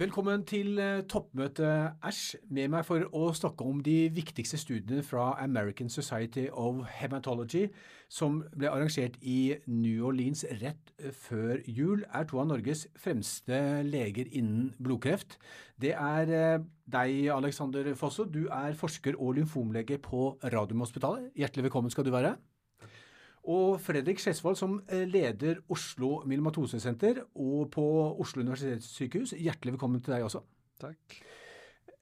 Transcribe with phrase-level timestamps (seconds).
[0.00, 1.66] Velkommen til eh, toppmøte
[2.08, 2.38] Æsj.
[2.56, 7.66] Med meg for å snakke om de viktigste studiene fra American Society of Hematology,
[8.08, 13.60] som ble arrangert i New Orleans rett eh, før jul, er to av Norges fremste
[13.84, 15.36] leger innen blodkreft.
[15.76, 18.24] Det er eh, deg, Alexander Fosso.
[18.24, 21.34] Du er forsker og lymfomlege på Radiumhospitalet.
[21.36, 22.38] Hjertelig velkommen skal du være.
[23.48, 27.84] Og Fredrik Skjesvold, som eh, leder Oslo Myelomatosesenter og på
[28.20, 30.42] Oslo universitetssykehus, hjertelig velkommen til deg også.
[30.80, 31.16] Takk.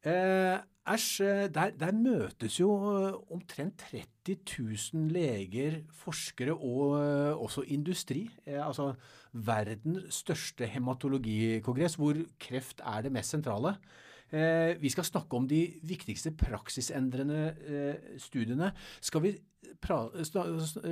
[0.07, 4.37] Eh, Æsj, eh, der, der, møtes jo eh, omtrent 30
[4.95, 8.29] 000 leger, forskere og også industri.
[8.47, 8.95] Eh, altså
[9.33, 13.75] verdens største hematologikongress, hvor kreft er det mest sentrale.
[14.31, 18.73] Eh, vi skal snakke om de viktigste praksisendrende eh, studiene.
[19.01, 19.33] Skal vi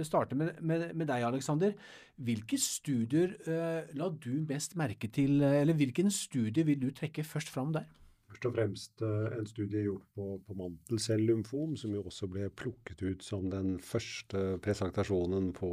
[0.06, 1.74] starte med, med, med deg, Alexander.
[2.16, 7.52] Hvilke studier eh, la du mest merke til, eller hvilken studie vil du trekke først
[7.52, 7.86] fram der?
[8.26, 13.22] Først og fremst en studie gjort på, på mantelcellymfom, som jo også ble plukket ut
[13.24, 15.70] som den første presentasjonen på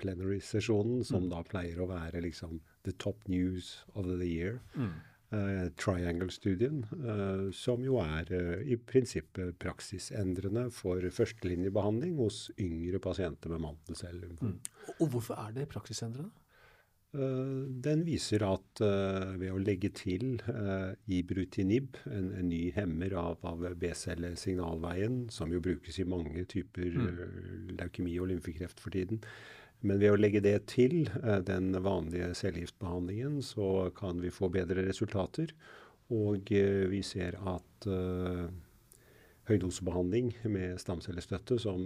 [0.00, 1.32] plenary-sesjonen, som mm.
[1.32, 4.60] da pleier å være liksom the top news of the year.
[4.78, 4.94] Mm.
[5.32, 13.50] Uh, Triangle-studien, uh, som jo er uh, i prinsippet praksisendrende for førstelinjebehandling hos yngre pasienter
[13.50, 14.52] med mantelcellymfom.
[14.52, 14.92] Mm.
[15.00, 16.30] Og hvorfor er det praksisendrende?
[17.14, 18.80] Den viser at
[19.38, 20.40] ved å legge til
[21.06, 27.70] ibrutinib, en, en ny hemmer av, av B-cellesignalveien, som jo brukes i mange typer mm.
[27.78, 29.22] leukemi og lymfekreft for tiden,
[29.84, 34.86] men ved å legge det til eh, den vanlige cellegiftbehandlingen, så kan vi få bedre
[34.86, 35.52] resultater.
[36.14, 38.48] Og eh, vi ser at uh,
[39.48, 41.80] høydosebehandling med stamcellestøtte, som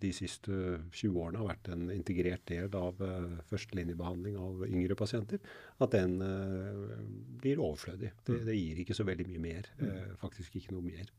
[0.00, 0.52] de siste
[0.96, 5.42] 20 årene har vært en integrert del av uh, førstelinjebehandling av yngre pasienter,
[5.84, 6.96] at den uh,
[7.42, 8.14] blir overflødig.
[8.24, 9.68] Det, det, gir ikke så veldig mye mer.
[9.82, 11.12] Uh, faktisk ikke noe mer.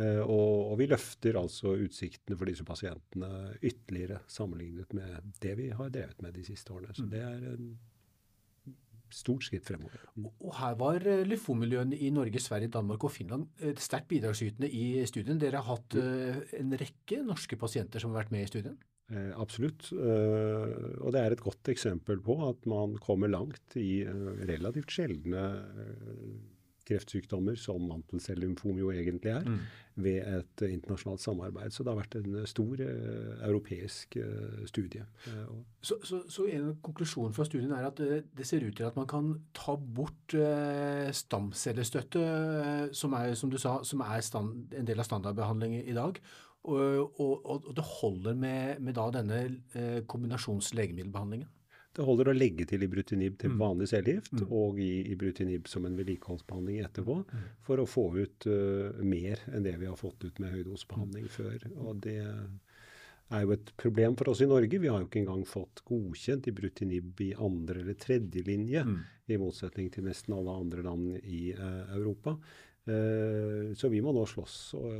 [0.00, 5.70] Eh, og, og, vi løfter altså utsiktene for disse pasientene ytterligere sammenlignet med det vi
[5.76, 6.94] har drevet med de siste årene.
[6.96, 7.10] Så mm.
[7.12, 7.72] det er en
[9.10, 10.04] stort skritt fremover.
[10.14, 10.28] Mm.
[10.30, 15.02] Og Her var lyfomiljøene lymfomiljøene i Norge, Sverige, Danmark og Finland eh, sterkt bidragsytende i
[15.10, 15.40] studien.
[15.42, 18.78] Dere har hatt en rekke norske pasienter som har vært med i studien?
[19.10, 19.90] Eh, absolutt.
[19.90, 24.00] Og det er et godt eksempel på at man kommer langt i
[24.48, 25.44] relativt sjeldne
[26.90, 29.60] kreftsykdommer, som mantelcellymfom jo egentlig er, mm.
[30.04, 31.74] ved et uh, internasjonalt samarbeid.
[31.74, 34.18] Så det har vært en uh, stor uh, europeisk
[34.70, 35.04] studie.
[35.80, 39.08] Så, så, så, en konklusjon fra studien er at det ser ut til at man
[39.10, 40.34] kan ta bort
[41.16, 42.24] stamcellestøtte,
[42.96, 46.20] som er, som du sa, som er stand, en del av standardbehandlingen i dag,
[46.68, 51.48] og, og, og det holder med, med denne kombinasjonslegemiddelbehandlingen?
[52.00, 53.58] Det holder å legge til ibrutinib til mm.
[53.60, 54.46] vanlig cellegift mm.
[54.56, 57.42] og gi ibrutinib som en vedlikeholdsbehandling etterpå mm.
[57.66, 61.34] for å få ut uh, mer enn det vi har fått ut med høydosebehandling mm.
[61.34, 61.66] før.
[61.84, 64.80] Og det er jo et problem for oss i Norge.
[64.80, 68.96] Vi har jo ikke engang fått godkjent ibrutinib i andre eller tredje linje, mm.
[69.28, 72.38] i motsetning til nesten alle andre land i uh, Europa.
[72.88, 74.54] Eh, så vi må nå slåss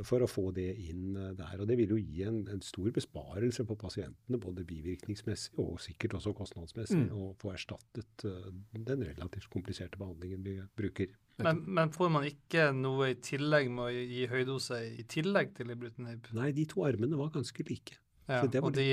[0.05, 1.55] for å få det inn eh, der.
[1.63, 6.19] Og det vil jo gi en, en stor besparelse på pasientene, både bivirkningsmessig og sikkert
[6.19, 7.15] også kostnadsmessig, mm.
[7.17, 11.09] å få erstattet eh, den relativt kompliserte behandlingen vi bruker.
[11.41, 15.73] Men, men, får man ikke noe i tillegg med å gi høydose i tillegg til
[15.73, 16.29] ibrutinib?
[16.37, 17.97] Nei, de to armene var ganske like.
[18.29, 18.85] Ja, og de,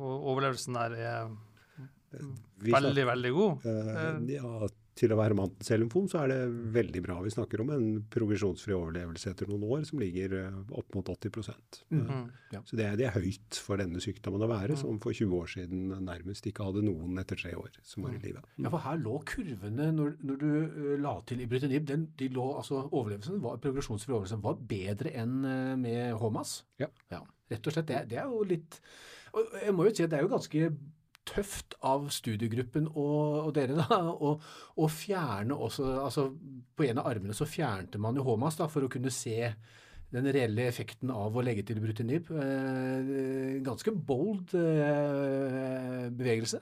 [0.00, 1.34] overlevelsen der er
[2.64, 3.66] veldig, veldig god?
[3.68, 6.38] Uh, ja, til å være mantelcellymfom, så er det
[6.74, 7.18] veldig bra.
[7.24, 11.30] Vi snakker om en progresjonsfri overlevelse etter noen år som ligger eh, opp mot 80
[11.90, 12.24] mm -hmm.
[12.52, 12.62] ja.
[12.64, 15.46] Så det er, det er, høyt for denne sykdommen å være, som for 20 år
[15.46, 18.42] siden nærmest ikke hadde noen etter tre år som var i live.
[18.58, 22.56] Ja, for her lå kurvene, når, når du uh, la til ibrutinib, den, de lå,
[22.56, 26.64] altså overlevelsen, var, progresjonsfri overlevelse var bedre enn uh, med HOMAS?
[26.78, 26.86] Ja.
[27.10, 27.20] ja.
[27.50, 27.88] Rett og slett.
[27.88, 28.80] Det, det er jo litt
[29.32, 30.70] og Jeg må jo si at det er jo ganske
[31.28, 36.26] tøft av studiegruppen og, og dere da, å fjerne også altså
[36.76, 39.52] På en av armene så fjernte man jo HMAS da, for å kunne se
[40.10, 42.32] den reelle effekten av å legge til brutinib.
[42.34, 46.58] Eh, ganske bold eh, bevegelse.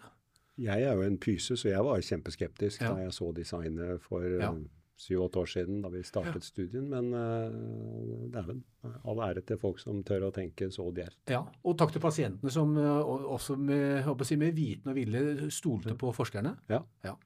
[0.60, 2.90] Jeg er jo en pyse, så jeg var kjempeskeptisk ja.
[2.92, 4.52] da jeg så designet for ja
[4.98, 6.48] syv-åtte år siden da vi startet ja.
[6.48, 6.88] studien.
[6.90, 8.62] Men uh, dæven,
[9.04, 11.20] all ære til folk som tør å tenke så djervt.
[11.32, 13.00] Ja, og takk til pasientene som uh,
[13.36, 16.56] også med, si, med, viten og vilje stolte på forskerne.
[16.72, 16.82] Ja.
[17.06, 17.16] ja.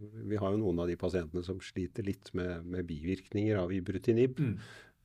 [0.00, 4.40] Vi har jo noen av de pasientene som sliter litt med, med bivirkninger av ibrutinib.
[4.40, 4.56] Mm.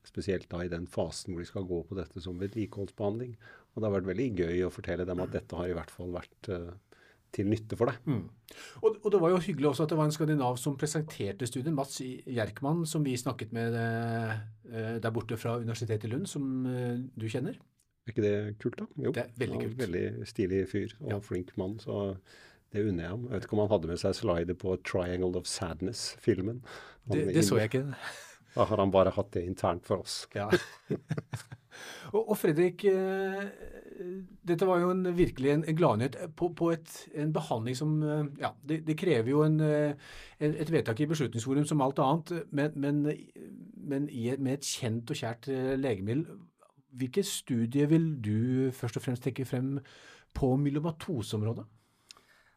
[0.06, 3.36] Spesielt da i den fasen hvor de skal gå på dette som vedlikeholdsbehandling.
[3.74, 6.14] Og det har vært veldig gøy å fortelle dem at dette har i hvert fall
[6.14, 6.70] vært uh,
[7.34, 8.00] til nytte for deg.
[8.06, 8.24] Mm.
[8.80, 11.74] Og, og, det var jo hyggelig også at det var en skandinav som presenterte studiet,
[11.74, 16.98] Mats Jerkmann, som vi snakket med eh, der borte fra Universitetet i Lund, som eh,
[17.16, 17.58] du kjenner.
[18.06, 18.86] Er ikke det kult, da?
[19.02, 19.14] Jo.
[19.14, 19.78] Det er veldig kult.
[19.82, 21.22] Veldig stilig fyr og ja.
[21.32, 21.80] flink mann.
[21.82, 22.16] så...
[22.74, 23.26] Det unner jeg ham.
[23.28, 26.56] Jeg vet ikke om han hadde med seg slider på 'Triangle of Sadness'-filmen.
[27.06, 27.84] Det, det så jeg ikke.
[28.56, 30.24] Da har han bare hatt det internt for oss.
[30.34, 30.48] Ja.
[32.14, 33.42] og, og, Fredrik, eh,
[34.46, 38.24] dette var jo en, virkelig en, en gladnyhet på, på et, en behandling som eh,
[38.42, 39.94] Ja, det, det krever jo en, eh,
[40.38, 43.00] et vedtak i Beslutningsforum som alt annet, men, men,
[43.76, 45.48] men i, med et kjent og kjært
[45.80, 46.26] legemiddel.
[46.96, 49.76] Hvilke studier vil du først og fremst trekke frem
[50.36, 51.66] på myelomatoseområdet?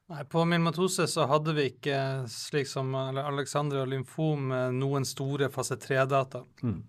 [0.09, 1.97] Nei, På myelomatose så hadde vi ikke,
[2.33, 6.41] slik som Alexandra lymfom, noen store fase 3-data.
[6.65, 6.79] Mm.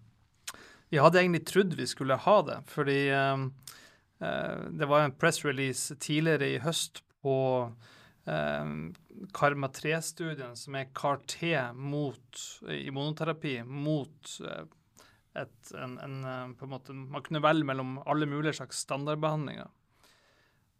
[0.90, 3.89] Vi hadde egentlig trodd vi skulle ha det, fordi eh, eh
[4.20, 7.36] det var en press release tidligere i høst på
[8.28, 8.72] eh,
[9.32, 14.64] Karma 3-studien, som er CAR-T i immunoterapi mot eh,
[15.40, 19.70] et, en, en, eh, på en måte, Man kunne velge mellom alle mulige slags standardbehandlinger.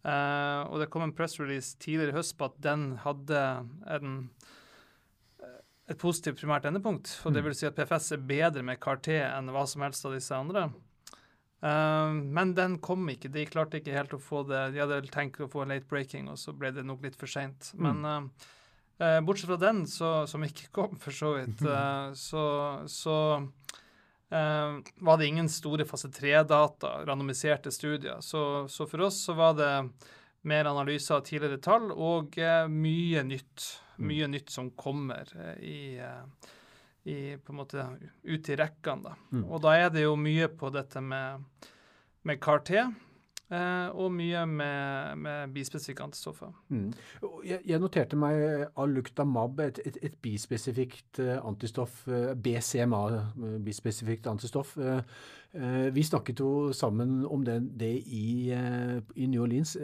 [0.01, 3.41] Uh, og det kom en press release tidligere i høst på at den hadde
[3.93, 4.15] en,
[5.45, 5.59] eh,
[5.93, 7.13] et positivt primært endepunkt.
[7.29, 7.49] Og det mm.
[7.51, 10.71] vil si at PFS er bedre med CAR-T enn hva som helst av disse andre.
[11.61, 13.33] Uh, men den kom ikke.
[13.33, 14.71] De klarte ikke helt å få det.
[14.75, 17.73] De hadde tenkt å få late breaking, og så ble det nok litt for seint.
[17.77, 17.89] Mm.
[17.89, 18.31] Men
[19.01, 21.67] uh, bortsett fra den, så, som ikke kom, for så vidt,
[22.27, 22.45] så,
[22.89, 28.25] så uh, var det ingen store fase 3-data, randomiserte studier.
[28.25, 29.75] Så, så, for oss så var det
[30.43, 33.67] mer analyser av tidligere tall og eh, mye nytt.
[33.99, 34.07] Mm.
[34.09, 35.29] Mye nytt som kommer
[35.61, 36.49] i, eh,
[37.11, 37.87] i, på en måte
[38.23, 39.11] ut i rekkene.
[39.11, 39.15] Da.
[39.35, 39.45] Mm.
[39.49, 41.47] Og da er det jo mye på dette med,
[42.29, 42.75] med CAR-T.
[43.51, 46.53] Eh, og mye med, med bispesifikke antistoffer.
[46.69, 46.93] Mm.
[47.45, 54.31] Jeg, jeg, noterte meg Aluktamab, et, et, et bispesifikt uh, antistoff, eh, BCMA, uh, bispesifikt
[54.31, 54.77] antistoff.
[55.95, 58.53] vi snakket jo sammen om det, det i,
[59.17, 59.77] i, New Orleans.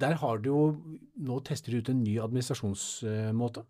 [0.00, 0.60] der har du jo
[1.16, 3.64] nå testet ut en ny administrasjonsmåte.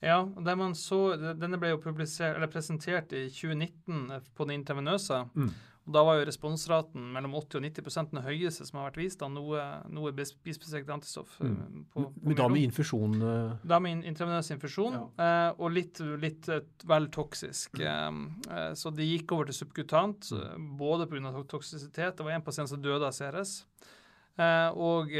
[0.00, 0.22] Ja,
[0.56, 1.00] man så,
[1.36, 4.06] denne ble jo presentert i 2019
[4.36, 5.26] på den intravenøse.
[5.36, 5.50] Mm.
[5.88, 9.22] Og Da var jo responsraten mellom 80 og 90 den høyeste som har vært vist
[9.24, 9.60] av noe,
[9.92, 11.36] noe bispesifikt antistoff.
[11.40, 11.52] Mm.
[11.52, 13.16] Eh, på, på da med infusjon?
[13.64, 15.52] Da med intravenøs infusjon, ja.
[15.56, 16.48] og litt, litt
[16.88, 17.80] vel toksisk.
[17.80, 18.24] Mm.
[18.76, 20.68] så de gikk over til subkutant, mm.
[20.80, 21.32] både pga.
[21.48, 22.16] toksisitet.
[22.16, 23.64] Det var en pasient som døde av CRS.
[24.76, 25.16] og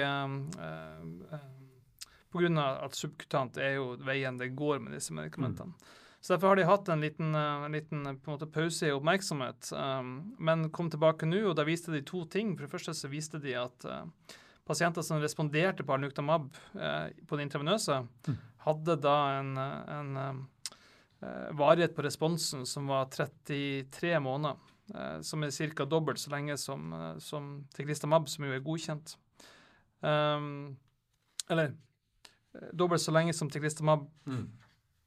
[2.32, 2.66] pga.
[2.84, 5.74] at subkutant er jo veien det går med disse medikamentene.
[5.74, 5.96] Mm.
[6.20, 9.72] Så Derfor har de hatt en liten, eh, en liten en måte, pause i oppmerksomhet.
[9.72, 12.52] Um, men kom tilbake nå, og da viste de to ting.
[12.56, 14.04] For det første så viste de at uh,
[14.68, 18.36] pasienter som responderte på alnuktamab uh, på det intravenøse, mm.
[18.66, 24.56] hadde da en, en uh, varighet på responsen som var 33 måneder.
[25.22, 25.84] som er ca.
[25.84, 26.90] dobbelt så lenge som,
[27.20, 29.12] som teklistamab, som jo er godkjent.
[30.00, 30.76] Um,
[31.48, 31.76] eller
[32.72, 34.08] dobbelt så lenge som teklistamab.
[34.26, 34.48] Mm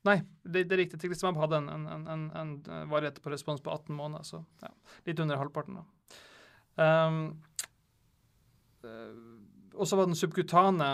[0.04, 1.00] Nei, det, det er riktig.
[1.00, 4.72] Teclistamab hadde en, en, en, en, eh, varighet på respons på 18 måneder, så ja,
[5.08, 5.80] litt under halvparten.
[5.80, 5.86] da.
[6.74, 7.20] Um,
[9.74, 10.90] og så var den subkutane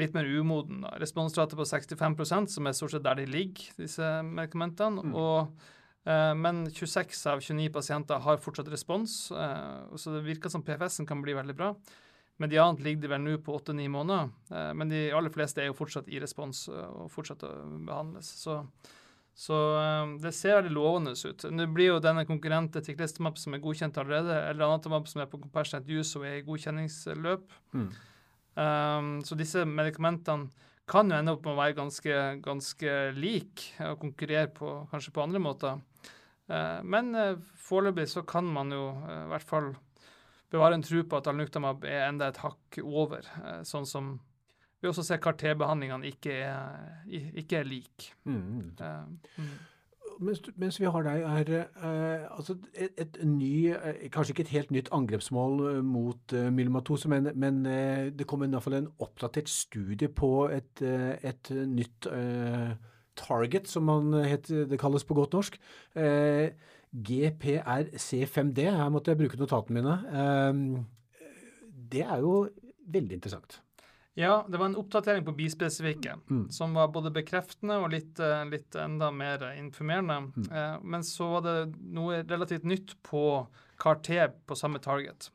[0.00, 0.80] litt mer umoden.
[0.86, 0.94] da.
[1.02, 5.04] Responsrate på 65% som er stort sett der de ligger, disse medikamentene.
[5.04, 5.16] Mm.
[5.20, 5.68] Og,
[6.08, 11.10] uh, men 26 av 29 pasienter har fortsatt respons, uh, så det virker som PFS-en
[11.10, 11.74] kan bli veldig bra.
[12.42, 15.78] Mediant ligger de vel nå på åtte-ni måneder, eh, men de aller fleste er jo
[15.78, 17.44] fortsatt i respons eh, og fortsatt
[17.86, 18.30] behandles.
[18.42, 18.58] Så,
[19.38, 21.46] så eh, det ser veldig lovende ut.
[21.54, 25.30] Nå blir jo denne konkurrenten til Clistamap som er godkjent allerede, eller Anatomap som er
[25.30, 27.54] på compassionate use og er i godkjenningsløp.
[27.76, 27.92] Mm.
[28.52, 30.50] Um, så disse medikamentene
[30.90, 35.22] kan jo ende opp med å være ganske, ganske like og konkurrere på, kanskje på
[35.24, 35.80] andre måter.
[36.50, 39.70] Uh, men uh, foreløpig så kan man jo uh, i hvert fall
[40.52, 44.14] bevare en tro på at alnuktamab er enda et hakk over, eh, sånn som
[44.82, 46.38] vi også ser KRT-behandlingene ikke,
[47.38, 48.08] ikke, er lik.
[48.26, 48.72] Mm.
[48.80, 49.52] Uh, mm.
[50.22, 54.54] Mens, mens, vi har deg, er eh, altså et, et, ny, uh, kanskje ikke et
[54.56, 57.62] helt nytt angrepsmål mot eh, myelomatose, men, men
[58.18, 62.10] det kommer i hvert fall en oppdatert studie på et, et nytt
[63.16, 63.88] target, som
[64.24, 65.58] heter, det kalles på godt norsk.
[65.94, 66.50] Uh,
[66.92, 69.98] GPRC5D, her måtte jeg bruke notatene mine.
[70.12, 70.64] Ehm,
[71.92, 72.46] det er jo
[72.92, 73.60] veldig interessant.
[74.18, 76.42] Ja, det var en oppdatering på bispesifikke mm.
[76.52, 80.18] som var både bekreftende og litt, eh, litt enda mer informerende.
[80.36, 80.48] Mm.
[80.52, 81.54] Eh, men så var det
[81.96, 83.22] noe relativt nytt på
[83.80, 85.30] CAR-T på samme target.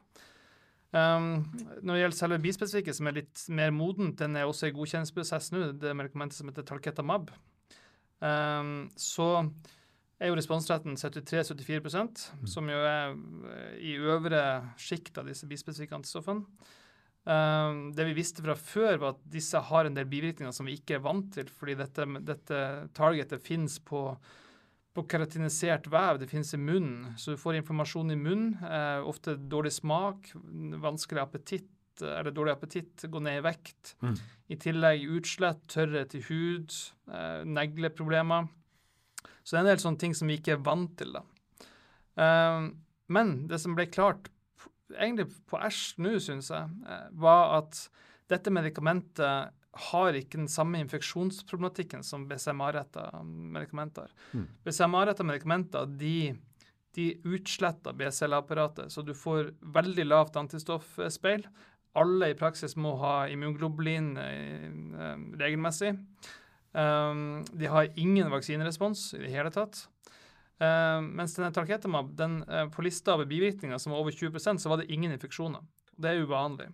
[0.95, 1.43] Um,
[1.83, 5.51] når det gjelder selve bispesifikke, som er litt mer modent, den er også i godkjenningsprosess
[5.51, 7.33] nå, det medikamentet som heter Talketamab,
[8.23, 9.27] um, så
[10.17, 12.47] er jo responsretten 73-74 mm.
[12.49, 13.13] som jo er
[13.53, 14.41] eh, i øvre
[14.81, 16.45] sjikt av disse bispesifikke antistoffene.
[17.27, 20.77] Um, det vi visste fra før, var at disse har en del bivirkninger som vi
[20.79, 22.59] ikke er vant til, fordi dette, dette
[22.95, 24.13] targetet finnes på
[24.97, 26.17] på keratinisert vev.
[26.21, 28.55] Det finnes i munnen, så du får informasjon i munnen.
[28.65, 30.31] Eh, ofte dårlig smak,
[30.81, 33.93] vanskelig appetitt, eller dårlig appetitt, gå ned i vekt.
[34.01, 34.15] Mm.
[34.53, 36.73] I tillegg utslett, tørrhet i hud,
[37.13, 38.49] eh, negleproblemer.
[39.47, 41.13] Så det er en del sånne ting som vi ikke er vant til.
[41.15, 41.23] da.
[42.19, 42.65] Eh,
[43.15, 44.27] men det som ble klart
[44.91, 47.85] egentlig på Æsj nå, syns jeg, eh, var at
[48.27, 49.53] dette medikamentet
[49.87, 54.11] har ikke den samme infeksjonsproblematikken som BCMA-retta medikamenter.
[54.33, 54.47] Mm.
[54.65, 56.33] BCMA-retta medikamenter de,
[56.97, 61.45] de utsletter BCL-apparatet, så du får veldig lavt antistoffspeil.
[61.97, 65.93] Alle i praksis må ha immunglobulin eh, regelmessig.
[66.71, 69.85] Um, de har ingen vaksinerespons i det hele tatt.
[70.57, 74.71] Um, mens denne Talketamab, den, uh, på lista over bivirkninger som var over 20% så
[74.71, 75.63] var det ingen infeksjoner.
[75.97, 76.69] Det er uvanlig.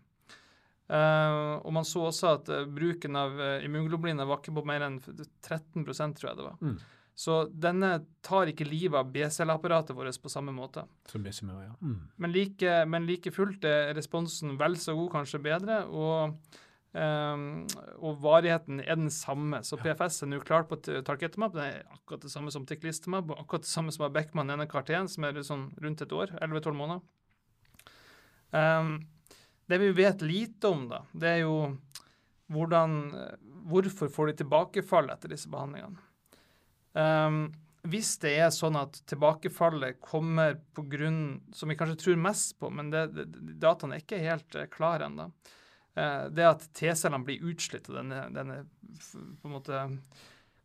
[0.92, 4.84] Uh, og man så også at uh, bruken av uh, immunglobuliner var ikke på mer
[4.84, 6.58] enn 13 tror jeg det var.
[6.60, 6.76] Mm.
[7.16, 7.92] Så denne
[8.26, 10.84] tar ikke livet av B-celleapparatet vårt på samme måte.
[11.10, 11.74] Som BCMA, ja.
[11.80, 12.00] Mm.
[12.18, 15.84] Men, like, men, like, fullt er responsen vel så god, kanskje bedre.
[15.94, 16.34] Og,
[16.94, 17.46] um,
[18.00, 19.62] og varigheten er den samme.
[19.66, 21.56] Så PFS er nå klart på Tarketemap.
[21.58, 25.10] Det er akkurat det samme som Tiklistemap, akkurat det samme som har Beckman ene karteen,
[25.12, 26.36] som er sånn rundt et år.
[26.40, 27.04] 11-12 måneder.
[28.54, 28.96] Um,
[29.72, 31.58] det vi vet lite om, da, det er jo
[32.54, 32.98] hvordan,
[33.70, 36.02] hvorfor får de tilbakefall etter disse behandlingene.
[36.94, 37.46] Um,
[37.90, 42.70] hvis det er sånn at tilbakefallet kommer på grunn som vi kanskje tror mest på,
[42.72, 43.26] men det, det,
[43.60, 45.30] dataene er ikke helt uh, klare ennå,
[45.94, 48.56] det at T-cellene blir utslitt av denne, denne
[49.14, 49.82] på en måte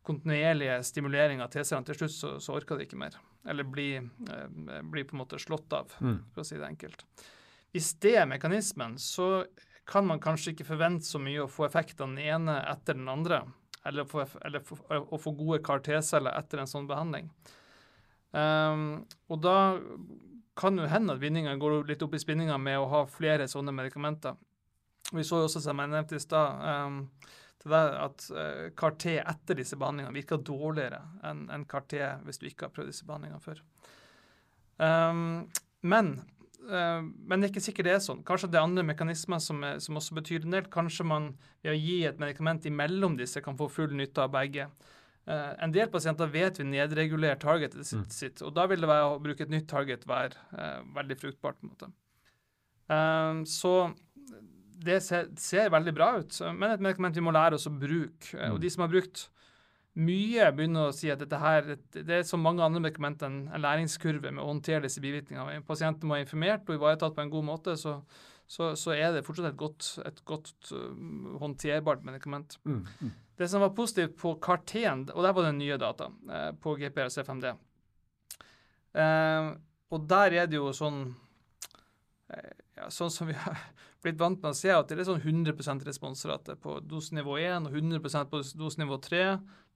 [0.09, 3.19] kontinuerlige stimuleringa av T-cellene, til slutt så, så, orker de ikke mer.
[3.49, 4.47] Eller blir, uh,
[4.89, 6.17] blir, på en måte slått av, mm.
[6.33, 7.05] for å si det enkelt.
[7.77, 9.45] Hvis det er mekanismen, så
[9.89, 13.09] kan man kanskje ikke forvente så mye å få effekt av den ene etter den
[13.13, 13.43] andre,
[13.89, 17.29] eller, få, eller få, å få gode CAR-T-celler etter en sånn behandling.
[18.33, 19.59] Um, og da
[20.59, 23.73] kan jo hende at vinninga går litt opp i spinninga med å ha flere sånne
[23.77, 24.37] medikamenter.
[25.15, 26.65] Vi så jo også, som jeg nevnte i stad,
[27.69, 31.97] at uh, CAR-T etter disse behandlingene virker dårligere enn en CAR-T
[32.27, 33.63] hvis du ikke har prøvd disse behandlingene før.
[35.89, 36.13] Men
[36.69, 38.25] Uh, men det er ikke sikkert det er sånn.
[38.27, 40.67] Kanskje det er andre mekanismer som, er, som også betyr en del.
[40.73, 41.31] Kanskje man
[41.65, 44.69] ved å gi et medikament imellom disse kan få full nytte av begge.
[45.29, 48.13] Uh, en del pasienter vet vi nedregulerer targetet sitt, mm.
[48.15, 51.61] sitt, og da vil det være å bruke et nytt target være uh, veldig fruktbart.
[51.61, 51.95] på en måte.
[53.45, 53.73] så
[54.79, 58.37] det ser, ser, veldig bra ut, men et medikament vi må lære oss å bruke.
[58.37, 58.55] Mm.
[58.55, 59.25] Og de som har brukt
[59.99, 63.63] mye begynner å si at dette her, det er som mange andre medikamenter en, en
[63.65, 65.65] læringskurve med å håndtere disse bivirkningene.
[65.67, 67.97] Pasienten må være informert og ivaretatt på en god måte, så,
[68.47, 72.61] så, så er det fortsatt et godt, et godt uh, håndterbart medikament.
[72.69, 73.17] Mm, mm.
[73.39, 77.09] Det som var positivt på Carten, og der var det nye data uh, på GPR
[77.09, 77.57] og C5D.
[78.99, 79.57] Uh,
[79.91, 81.03] og der er det jo sånn
[82.33, 83.59] uh, ja, Sånn som vi har
[84.05, 87.79] blitt vant med å se, at det er sånn 100% responsrate på dosenivå 1 og
[87.79, 89.23] 100% på dosenivå 3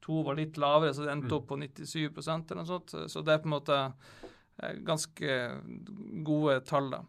[0.03, 1.37] to var litt lavere, så det endte mm.
[1.39, 2.95] opp på 97% eller noe sånt.
[3.11, 5.39] Så det er på en måte eh, ganske
[6.27, 6.91] gode tall.
[6.95, 7.03] da.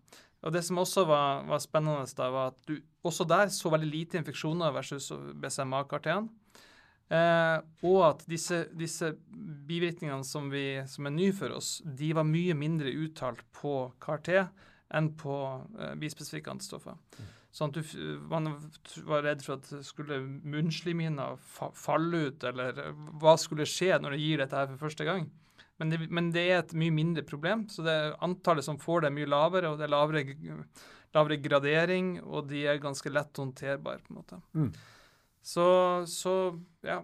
[0.43, 3.89] Og Det som også var, var spennende, da, var at du også der så veldig
[3.89, 6.29] lite infeksjoner versus BCMA-karteen.
[7.13, 7.57] Eh,
[7.89, 9.11] og at disse, disse
[9.67, 14.37] bivirkningene som, vi, som, er nye for oss, de var mye mindre uttalt på CAR-T
[14.93, 15.37] enn på
[15.79, 16.97] eh, bispesifikke antistoffer.
[17.17, 17.31] Mm.
[17.53, 17.97] Sånn at du,
[18.31, 18.49] man
[19.05, 21.33] var redd for at skulle munnslimhinna
[21.77, 22.79] falle ut, eller
[23.21, 25.27] hva skulle skje når du gir dette her for første gang.
[25.81, 27.67] Men det, men det, er et mye mindre problem.
[27.69, 30.57] så det Antallet som får det, er mye lavere, og det er lavere,
[31.13, 34.41] lavere gradering, og de er ganske lett håndterbare, på en måte.
[34.57, 34.71] Mm.
[35.43, 35.67] Så,
[36.09, 36.35] så
[36.85, 37.01] ja,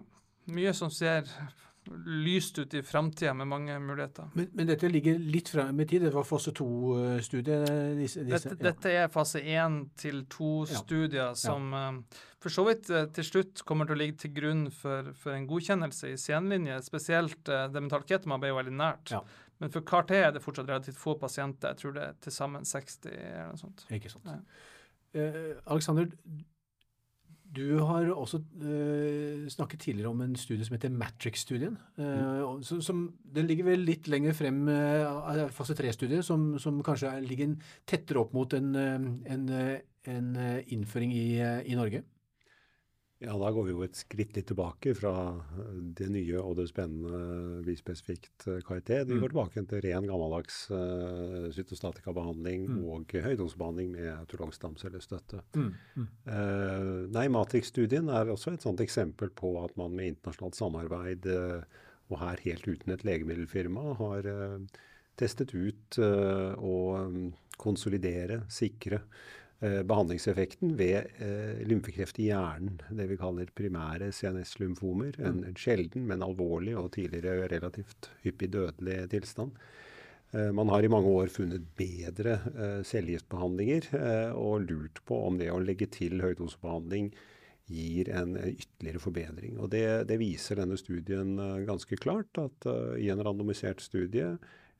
[0.50, 1.28] mye som ser
[2.06, 4.30] lyst ut i framtida med mange muligheter.
[4.34, 6.04] Men, men, dette ligger litt frem i tid?
[6.06, 7.66] Det var fase to-studiet?
[7.98, 8.70] Disse, disse, dette, ja.
[8.70, 11.36] dette, er fase én til to-studier ja.
[11.38, 11.86] som ja.
[11.90, 15.36] Eh, for så vidt eh, til slutt kommer til å ligge til grunn for, for
[15.36, 16.78] en godkjennelse i senlinje.
[16.86, 19.14] Spesielt det metalketamab er jo veldig nært.
[19.60, 21.74] Men for CAR-T er det fortsatt relativt få pasienter.
[21.74, 23.84] Jeg tror det er til sammen 60 eller noe sånt.
[23.92, 24.30] Ikke sant.
[25.10, 26.06] Uh, Alexander,
[27.50, 31.76] Du har også uh, snakket tidligere om en studie som heter Matrix-studien.
[31.98, 33.02] Uh, mm.
[33.34, 37.56] Den ligger vel litt lenger frem uh, fase tre-studiet, som, som, kanskje ligger
[37.90, 39.44] tettere opp mot en, en,
[40.14, 40.30] en
[40.70, 41.26] innføring i,
[41.66, 42.04] i Norge?
[43.20, 45.12] Ja, da går vi jo et skritt litt tilbake fra
[45.98, 48.92] det nye og det spennende vi spesifikt KIT.
[49.10, 49.20] Vi mm.
[49.20, 52.78] går tilbake til ren gammeldags uh, cytostatikabehandling mm.
[52.88, 55.42] og høydosebehandling med autolog stamcellestøtte.
[55.52, 55.66] Mm.
[55.98, 56.06] Mm.
[56.30, 61.84] Uh, nei, Matrix-studien er også et sånt eksempel på at man med internasjonalt samarbeid, uh,
[62.08, 64.30] og her helt uten et legemiddelfirma, har
[65.20, 67.28] testet ut å um,
[67.60, 75.18] konsolidere, sikre Eh, behandlingseffekten ved eh, lymfekreft i hjernen, det vi kaller primære CNS-lymfomer.
[75.20, 79.52] En, en, sjelden, men alvorlig og tidligere relativt hyppig dødelig tilstand.
[80.32, 85.36] Eh, man har i mange år funnet bedre eh, cellegiftbehandlinger eh, og lurt på om
[85.40, 87.10] det å legge til høydosebehandling
[87.70, 89.58] gir en ytterligere forbedring.
[89.60, 94.32] Og det, det viser denne studien eh, ganske klart, at i en randomisert studie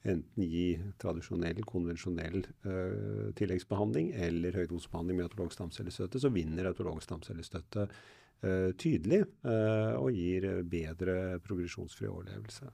[0.09, 7.87] enten gi tradisjonell, konvensjonell uh, tilleggsbehandling eller høydosebehandling med autolog stamcellestøtte, så vinner autolog stamcellestøtte
[7.87, 12.73] uh, tydelig uh, og gir bedre progresjonsfri overlevelse.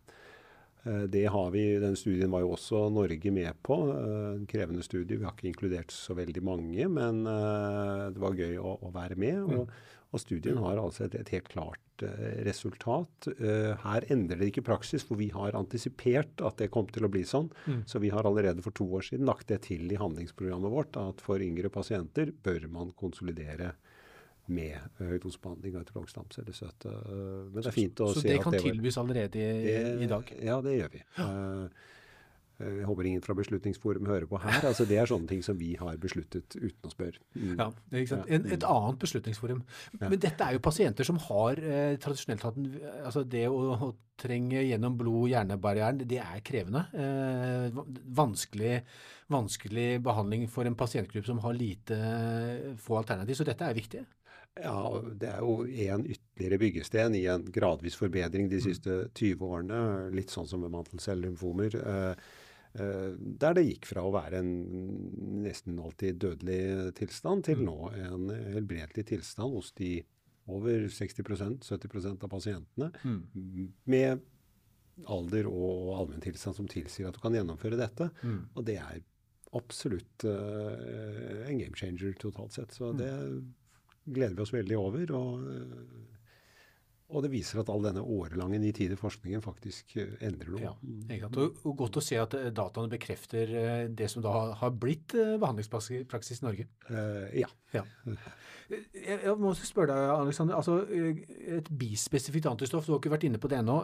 [0.87, 3.75] Det har vi, Den studien var jo også Norge med på.
[3.90, 5.16] En krevende studie.
[5.18, 9.40] Vi har ikke inkludert så veldig mange, men det var gøy å, å være med.
[9.49, 10.12] Og, mm.
[10.14, 11.83] og studien har altså et, et helt klart
[12.47, 13.29] resultat.
[13.38, 17.12] Eh, her endrer det ikke praksis, for vi har antisipert at det kom til å
[17.12, 17.49] bli sånn.
[17.67, 17.83] Mm.
[17.88, 21.25] Så vi har allerede for to år siden lagt det til i handlingsprogrammet vårt at
[21.25, 23.75] for yngre pasienter bør man konsolidere
[24.47, 26.93] med høydosebehandling av autolog stamcellestøtte.
[27.50, 29.67] Men det er fint å så, se at det Så det kan tilbys allerede i,
[29.67, 30.31] det, i, dag?
[30.38, 31.03] Ja, det gjør vi.
[31.19, 31.26] Ja.
[31.26, 31.95] Uh, Eh,
[32.57, 34.63] jeg håper ingen fra Beslutningsforum hører på her.
[34.65, 37.21] altså Det er sånne ting som vi har besluttet uten å spørre.
[37.35, 37.59] Mm.
[37.59, 39.61] Ja, en, Et annet beslutningsforum.
[40.01, 40.09] Ja.
[40.09, 42.61] Men dette er jo pasienter som har eh, tradisjonelt hatt
[43.05, 46.87] altså Det å, å trenge gjennom blod-hjernebarrieren, det er krevende.
[46.97, 47.77] Eh,
[48.17, 48.79] vanskelig,
[49.33, 51.99] vanskelig behandling for en pasientgruppe som har lite
[52.81, 53.37] få alternativ.
[53.37, 54.07] Så dette er viktig.
[54.57, 54.81] Ja,
[55.13, 59.85] det er jo en ytterligere byggesten i en gradvis forbedring de siste 20 årene.
[60.17, 61.77] Litt sånn som med mantelcellelymfomer.
[61.77, 62.27] Eh, Eh,
[62.76, 64.50] der det gikk fra å være en
[65.45, 67.67] nesten alltid dødelig tilstand til mm.
[67.69, 69.99] nå en helbredelig tilstand hos de
[70.47, 73.69] over 60% 70 av pasientene mm.
[73.91, 74.25] med
[75.04, 78.08] alder og allmenntilstand som tilsier at du kan gjennomføre dette.
[78.23, 78.41] Mm.
[78.54, 79.02] Og det er
[79.56, 82.73] absolutt uh, en game changer totalt sett.
[82.76, 83.00] Så mm.
[83.00, 83.12] det
[84.17, 85.12] gleder vi oss veldig over.
[85.19, 86.16] og uh,
[87.06, 90.62] og det viser at all denne årelange nitide forskningen faktisk eh, endrer noe.
[90.64, 94.75] Ja, og, og Godt å se at eh, dataene bekrefter eh, det som da har
[94.75, 96.66] blitt behandlingspraksis i Norge.
[96.90, 97.50] Uh, ja.
[97.75, 97.84] ja.
[98.66, 100.58] Jeg må også spørre deg, Alexander.
[100.58, 103.78] altså Et bispesifikt antistoff, du har ikke vært inne på det ennå.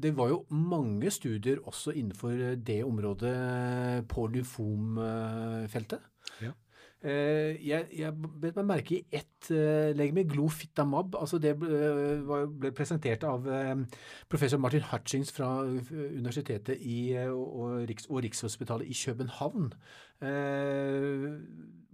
[0.00, 3.36] Det var jo mange studier også innenfor det området
[4.08, 6.08] på lymfomfeltet.
[7.04, 11.18] Eh, jeg, jeg bet meg merke i ett uh, legeme, glofitamab.
[11.20, 13.44] altså Det ble, eh, ble presentert av
[14.28, 19.72] professor Martin Hutchings fra universitetet i, og, Riks, og, Rikshospitalet i København.
[20.24, 21.28] Uh,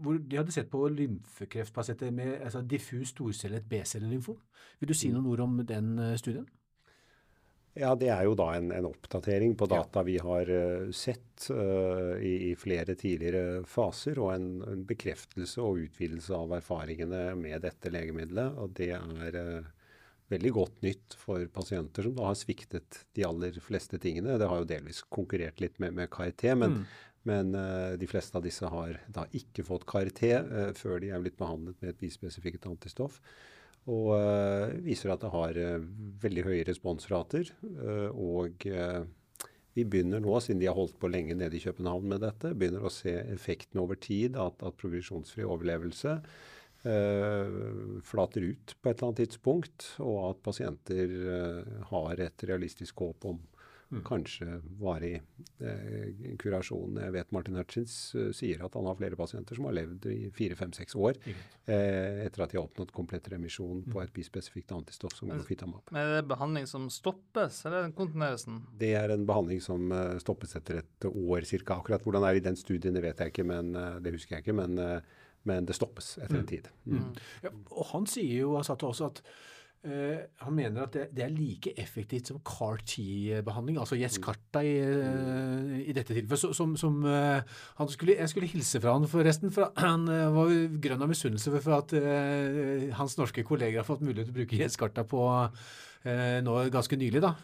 [0.01, 4.39] hvor de hadde sett på lymfekreftpasienter med altså, diffus storcellet B-cellelymfom.
[4.81, 5.15] Vil du si mm.
[5.15, 6.47] noen ord om den studien?
[7.79, 10.07] Ja, Det er jo da en, en oppdatering på data ja.
[10.09, 15.85] vi har uh, sett uh, i, i, flere tidligere faser, og en, en, bekreftelse og
[15.85, 18.59] utvidelse av erfaringene med dette legemiddelet.
[18.59, 19.69] og Det er uh,
[20.35, 24.39] veldig godt nytt for pasienter som da har sviktet de aller fleste tingene.
[24.39, 26.85] Det har jo delvis konkurrert litt med, med KRT, men, mm.
[27.31, 27.55] men
[27.99, 30.23] de fleste av disse har da ikke fått KRT
[30.79, 33.19] før de er blitt behandlet med et bispesifikt antistoff.
[33.89, 35.89] Og uh, viser at det har uh,
[36.21, 37.49] veldig høye responsrater.
[37.65, 38.67] Uh, og
[39.77, 42.85] vi begynner nå, siden de har holdt på lenge nede i København med dette, begynner
[42.85, 44.37] å se effekten over tid.
[44.37, 46.21] At, at progresjonsfri overlevelse
[46.81, 49.87] flater ut på et eller annet tidspunkt.
[50.01, 51.13] Og at pasienter
[51.91, 53.37] har et realistisk håp om
[53.91, 54.03] Mm.
[54.07, 55.17] Kanskje varig
[55.59, 56.99] eh, kurasjon.
[57.03, 60.19] Jeg vet Martin Hutchins uh, sier at han har flere pasienter som har levd i
[60.37, 64.05] fire-fem-seks år eh, etter at de har oppnådd komplett remisjon på mm.
[64.05, 65.91] et bispesifikt antistoff som glofitamab.
[65.91, 68.63] Men er det behandling som stoppes, eller kontinueres den?
[68.79, 71.81] Det er en behandling som uh, stoppes etter et år ca.
[71.81, 74.39] Akkurat hvordan det er i den studien, det vet jeg ikke, men uh, det husker
[74.39, 74.61] jeg ikke.
[74.63, 75.03] men
[75.49, 76.49] men det stoppes etter en mm.
[76.51, 76.67] tid.
[76.85, 76.97] Mm.
[76.99, 77.13] Mm.
[77.47, 79.23] Ja, og han sier jo, sa til at
[79.81, 85.79] Uh, han mener at det, det, er like effektivt som CAR-T-behandling, altså Yescarta i, uh,
[85.81, 86.57] i dette tilfellet.
[86.57, 87.41] Som, som uh,
[87.89, 90.53] skulle, jeg skulle hilse fra han forresten, for han var
[90.85, 91.97] grønn av misunnelse for at
[92.99, 95.25] hans norske kolleger har fått mulighet til å bruke Yescarta på
[96.01, 97.35] nå ganske nylig da,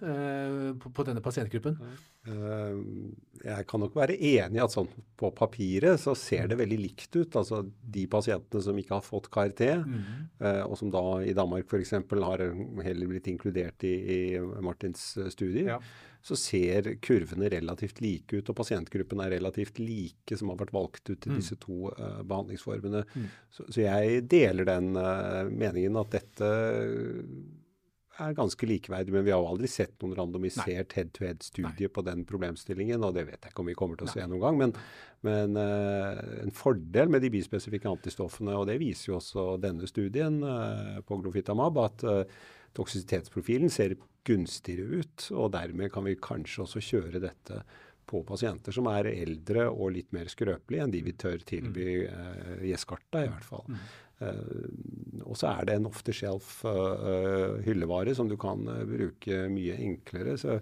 [0.80, 1.74] på, på, denne pasientgruppen.
[3.44, 4.88] Jeg kan nok være enig i at sånn
[5.20, 7.36] på papiret så ser det veldig likt ut.
[7.36, 10.08] Altså de pasientene som ikke har fått KRT, mm.
[10.64, 12.44] og som da i Danmark f.eks har
[12.86, 14.18] heller blitt inkludert i, i
[14.64, 15.78] Martins eh, studier, ja.
[16.22, 18.50] så ser kurvene relativt like ut.
[18.50, 21.38] Og pasientgruppene er relativt like som har vært valgt ut til mm.
[21.38, 23.04] disse to uh, behandlingsformene.
[23.14, 23.28] Mm.
[23.50, 26.50] Så, så, jeg deler den uh, meningen at dette
[28.22, 33.04] er ganske likeverdig, men vi har jo aldri sett noen randomisert head-to-head-studie på den problemstillingen,
[33.04, 34.16] og det vet jeg ikke om vi kommer til å Nei.
[34.16, 34.60] se noen gang.
[34.60, 34.74] Men,
[35.26, 40.40] men uh, en fordel med de bispesifikke antistoffene, og det viser jo også denne studien
[40.44, 42.44] uh, på glofitamab, at uh,
[42.76, 47.62] toksisitetsprofilen ser gunstigere ut, og dermed kan vi kanskje også kjøre dette
[48.06, 52.64] på pasienter som er eldre og litt mer skrøpelige enn de vi tør tilby uh,
[52.66, 53.66] Jescarta, i hvert fall.
[53.68, 53.86] Mm.
[54.16, 59.46] Uh, og så er det en off the shelf uh, hyllevare som du kan bruke
[59.52, 60.38] mye enklere.
[60.40, 60.60] Så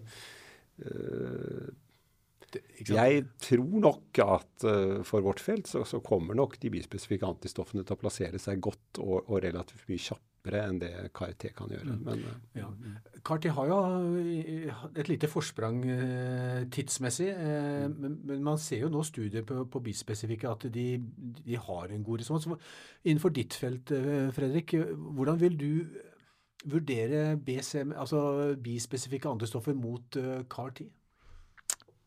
[2.85, 7.85] jeg tror nok at uh, for vårt felt så, så, kommer nok de bispesifikke antistoffene
[7.87, 11.95] til å plassere seg godt og, og relativt mye kjappere enn det KRT kan gjøre.
[11.97, 12.01] Mm.
[12.05, 12.25] Men,
[12.59, 12.69] ja.
[13.25, 13.79] KRT har jo
[14.21, 17.95] eh, et lite forsprang uh, tidsmessig, mm.
[17.97, 20.89] men, man ser jo nå studier på, på bispesifikke at de,
[21.41, 22.49] de, har en god respons.
[23.05, 23.95] Innenfor ditt felt,
[24.37, 25.71] Fredrik, hvordan vil du
[26.65, 30.21] vurdere BCM, altså bispesifikke antistoffer mot
[30.53, 30.93] CAR-10?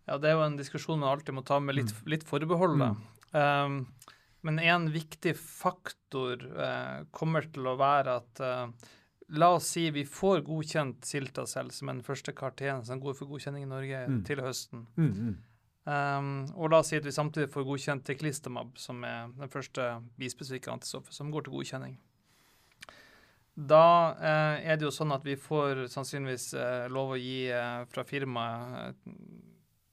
[0.07, 2.05] Ja, det er jo en diskusjon man alltid må ta med litt, mm.
[2.13, 2.77] litt forbehold.
[2.79, 3.01] Mm.
[3.35, 3.79] Um,
[4.47, 8.93] men en viktig faktor eh, kommer til å være at eh,
[9.35, 13.65] La oss si vi får godkjent Siltacell som den første karteen som går for godkjenning
[13.65, 14.21] i Norge mm.
[14.23, 14.85] til høsten.
[14.95, 15.33] Mm,
[15.83, 19.89] um, og la oss si at vi samtidig får godkjent Teklistamab, som er den første
[20.15, 21.99] bispesifikke antistoffet som går til godkjenning.
[23.67, 23.83] Da
[24.15, 26.53] eh, er det jo sånn at vi får sannsynligvis
[26.95, 27.49] lov å gi
[27.91, 29.11] fra firmaet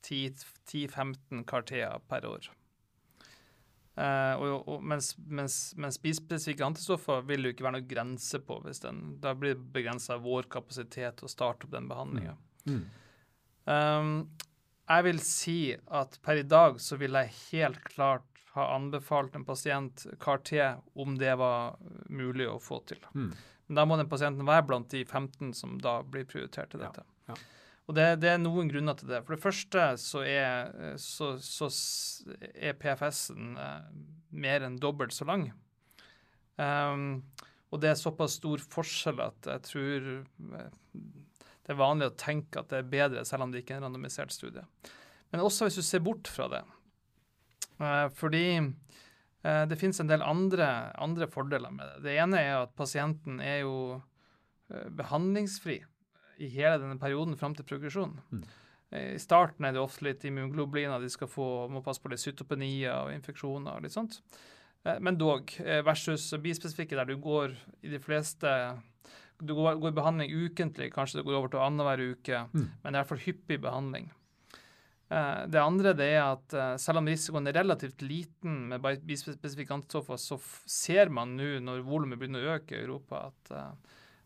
[0.07, 2.55] 10-15 karteer per år.
[3.95, 8.41] Uh, og, og, mens, mens, mens bispesifikke antistoffer vil det jo ikke være noe grense
[8.43, 8.59] på.
[8.65, 12.35] hvis den, Da blir det begrensa vår kapasitet til å starte opp den behandlinga.
[12.67, 12.83] Mm.
[13.71, 14.11] Um,
[14.85, 19.47] jeg vil si at per i dag så vil jeg helt klart ha anbefalt en
[19.47, 20.59] pasient CAR-T
[21.01, 21.79] om det var
[22.11, 23.01] mulig å få til.
[23.15, 23.33] Mm.
[23.67, 27.07] Men da må den pasienten være blant de 15 som da blir prioritert til dette.
[27.29, 27.35] Ja.
[27.35, 27.39] Ja.
[27.85, 29.20] Og det, det, er noen grunner til det.
[29.27, 30.70] For det første så er,
[31.01, 31.68] så, så
[32.55, 33.90] er PFS-en eh,
[34.40, 35.51] mer enn dobbelt så lang.
[36.57, 37.25] Um,
[37.75, 40.68] og det er såpass stor forskjell at jeg tror eh,
[41.64, 43.88] det er vanlig å tenke at det er bedre, selv om det ikke er en
[43.88, 44.64] randomisert studie.
[45.33, 46.62] Men også hvis du ser bort fra det.
[47.81, 50.68] Uh, fordi uh, det finnes en del andre,
[51.03, 52.05] andre, fordeler med det.
[52.07, 55.83] Det ene er at pasienten er jo uh, behandlingsfri
[56.42, 58.16] i hele denne perioden fram til progresjon.
[58.33, 58.44] Mm.
[58.94, 62.92] I starten er det ofte litt immunglobuliner, de skal få, må passe på litt cytopenier
[62.94, 64.20] og infeksjoner og litt sånt.
[64.85, 68.51] Eh, men dog, eh, versus bispesifikke, der du går i de fleste
[69.44, 72.68] Du går, går i behandling ukentlig, kanskje det går over til annenhver uke, mm.
[72.81, 74.07] men det er iallfall hyppig behandling.
[75.11, 80.16] Eh, det andre det er at selv om risikoen er relativt liten med bispesifikke antistoffer,
[80.23, 80.38] så
[80.70, 83.53] ser man nå, når volumet begynner å øke i Europa, at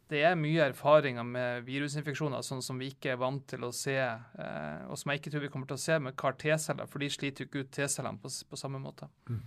[0.08, 3.96] det er mye erfaringer med virusinfeksjoner sånn som vi ikke er vant til å se,
[3.98, 7.10] eh, og som jeg ikke tror vi kommer til å se med CAR-T-celler, for de
[7.12, 9.10] sliter jo ikke ut T-cellene på, på, samme måte.
[9.28, 9.42] Mm.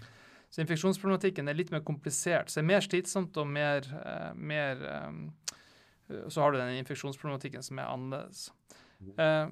[0.51, 2.51] Så infeksjonsproblematikken er litt mer komplisert.
[2.51, 5.25] Så det er mer slitsomt og mer, eh, mer um,
[6.27, 8.49] Så har du den infeksjonsproblematikken som er annerledes.
[9.15, 9.45] Eh,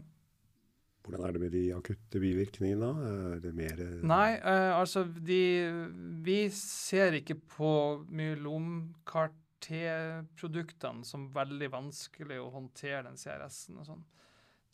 [1.08, 2.86] hvordan er det med de akutte bivirkningene?
[2.86, 3.12] da?
[3.34, 5.42] Er det mer Nei, eh, altså de
[6.26, 7.72] Vi ser ikke på
[8.12, 14.06] myelomkart T-produktene som veldig vanskelig å håndtere den CRS-en og sånn.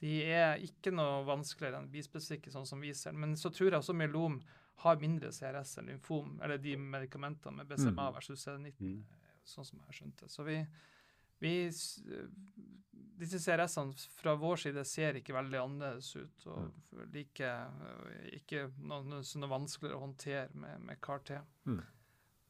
[0.02, 3.80] De er ikke noe vanskeligere enn bispesifikke, sånn som vi ser Men så tror jeg
[3.80, 4.42] også myelom
[4.84, 8.16] har mindre CRS enn lymfom, eller de medikamentene med BCMA mm.
[8.18, 9.24] versus CD19, mm.
[9.48, 10.32] sånn som jeg har skjønt det.
[10.34, 10.60] Så vi,
[11.44, 11.56] vi
[13.16, 17.52] Disse CRS-ene fra vår side ser ikke veldig annerledes ut, og like,
[18.36, 21.40] ikke noe, noe, vanskeligere å håndtere med, med CAR-T.
[21.72, 21.80] Mm.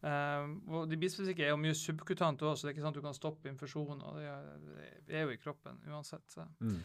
[0.05, 3.05] Uh, og de er jo mye subkutant òg, så det er ikke sånn at du
[3.05, 4.03] kan stoppe infusjon.
[4.05, 6.25] og Det er, jo i kroppen uansett.
[6.29, 6.45] Så.
[6.59, 6.83] Mm.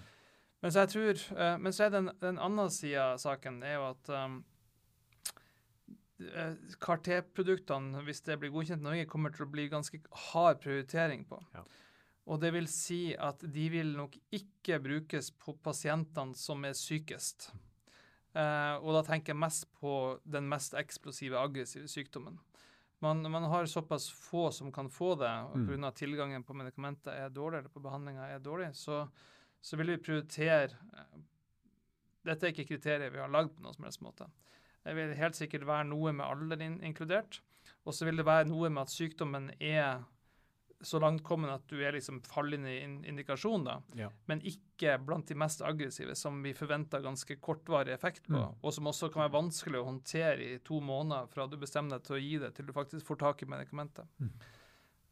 [0.61, 3.77] Men så jeg tror, uh, men så er den, den andre sida av saken er
[3.77, 4.41] jo at um,
[6.25, 11.29] ehm, CAR-T-produktene, hvis det blir godkjent i Norge, kommer til å bli ganske hard prioritering
[11.29, 11.43] på.
[11.55, 11.67] Ja.
[12.31, 17.51] Og det vil si at de vil nok ikke brukes på pasientene som er sykest.
[18.39, 22.39] Eh, og da tenker jeg mest på den mest eksplosive, aggressive sykdommen.
[23.01, 25.85] Man, man har såpass få som kan få det, og Mm.
[25.85, 29.09] at tilgangen på medikamenter er dårlig, eller på behandlinga er dårlig, så,
[29.61, 31.21] så vil vi prioritere eh,
[32.25, 34.27] Dette er ikke kriterier vi har lagd på noen som helst måte.
[34.85, 37.41] Det vil helt sikkert være noe med alder inkludert.
[37.89, 40.03] Og så vil det være noe med at sykdommen er
[40.81, 43.77] så langt kommet at du er liksom fallende i in indikasjon, da.
[43.99, 44.09] Ja.
[44.31, 48.39] Men ikke blant de mest aggressive, som vi forventer ganske kortvarig effekt på.
[48.39, 48.57] Mm.
[48.63, 52.09] Og som også kan være vanskelig å håndtere i to måneder fra du bestemmer deg
[52.09, 54.09] til å gi det, til du faktisk får tak i medikamentet.
[54.23, 54.33] Mm.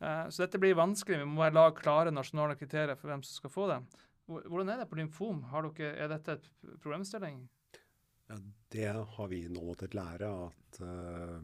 [0.00, 1.20] Eh, så dette blir vanskelig.
[1.20, 3.82] Vi må lage klare nasjonale kriterier for hvem som skal få det.
[4.28, 5.44] Hvordan er det på lymfom?
[5.52, 6.50] Har dere, er dette et
[6.82, 7.46] problemstilling?
[8.28, 8.36] Ja,
[8.72, 11.40] det har vi nå måttet lære, at uh,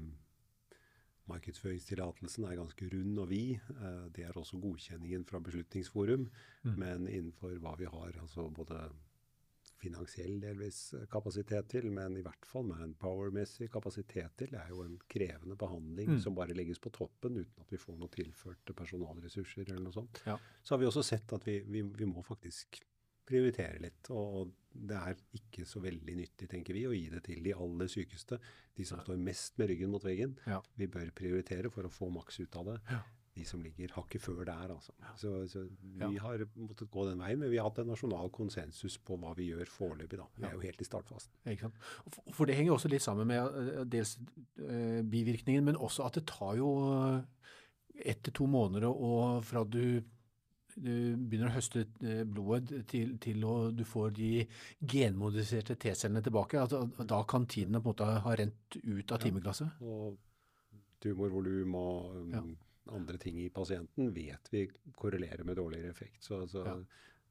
[1.30, 3.56] markedsføringstillatelsen er ganske rund og vid.
[3.74, 6.28] Eh, det er også godkjenningen fra Beslutningsforum.
[6.64, 6.76] Mm.
[6.76, 8.84] Men innenfor hva vi har, altså både
[9.84, 15.56] finansiell delvis kapasitet til, men i hvert fall manpower-messig kapasitet til, er jo en krevende
[15.60, 16.20] behandling Mm.
[16.20, 20.22] som bare legges på toppen uten at vi får noe tilførte personalressurser eller noe sånt.
[20.26, 20.38] Ja.
[20.62, 22.80] Så har vi også sett at vi, vi, vi må faktisk
[23.26, 24.10] prioritere litt.
[24.14, 27.90] Og det er ikke så veldig nyttig, tenker vi, å gi det til de aller
[27.90, 28.40] sykeste.
[28.74, 30.36] De som står mest med ryggen mot veggen.
[30.50, 30.60] Ja.
[30.76, 32.80] Vi bør prioritere for å få maks ut av det.
[32.90, 33.02] Ja.
[33.34, 34.92] De som ligger hakket før der, altså.
[35.18, 36.08] Så, så vi Ja.
[36.22, 39.48] har måttet gå den veien, men vi har hatt en nasjonal konsensus på hva vi
[39.50, 40.26] gjør foreløpig, da.
[40.38, 41.32] Vi er jo helt i startfasen.
[42.30, 44.16] For- det henger også litt sammen med eh, dels
[44.62, 47.24] eh, bivirkningen, men også at det tar jo eh,
[48.06, 50.02] ett til to måneder og fra du,
[50.76, 54.30] du begynner å høste eh, blodet til, til å du får de
[54.80, 56.60] genmodifiserte T-cellene tilbake.
[56.60, 59.80] Altså, da kan tiden på en måte ha rent ut av timeglasset?
[59.80, 59.86] Ja.
[59.86, 60.18] Og
[61.04, 62.44] tumorvolum og um, Ja.
[62.96, 66.22] andre ting i pasienten vet vi korrelerer med dårligere effekt.
[66.24, 66.76] Så, altså, Ja.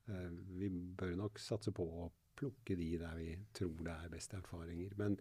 [0.10, 0.30] uh,
[0.60, 4.96] vi bør nok satse på å plukke de der vi tror det er best erfaringer.
[4.98, 5.18] Men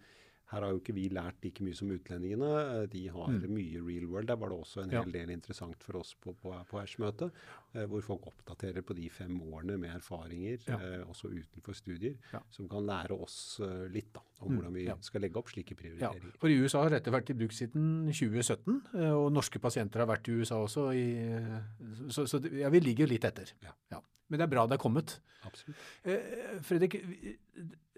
[0.53, 2.49] her har jo ikke vi lært like mye som utlendingene.
[2.83, 3.49] Eh, De har Mm.
[3.55, 4.27] mye real world.
[4.29, 5.03] Der var det også en Ja.
[5.03, 7.33] hel del interessant for oss på, på, på Ash-møtet,
[7.75, 10.77] eh, hvor folk oppdaterer på de fem årene med erfaringer, Ja.
[10.77, 12.41] eh, også utenfor studier, Ja.
[12.51, 13.59] som kan lære oss
[13.91, 15.77] litt da, om Mm, hvordan vi skal legge opp slike Ja,
[16.11, 16.33] prioriteringer.
[16.38, 20.07] for i USA har dette vært i bruk siden 2017, eh, og norske pasienter har
[20.17, 20.93] vært i USA også.
[20.93, 23.53] I, så så vi ligger litt etter.
[23.62, 24.01] Ja.
[24.29, 25.19] Men det er bra det er kommet.
[25.45, 25.77] Absolutt.
[26.05, 26.95] Eh, Fredrik,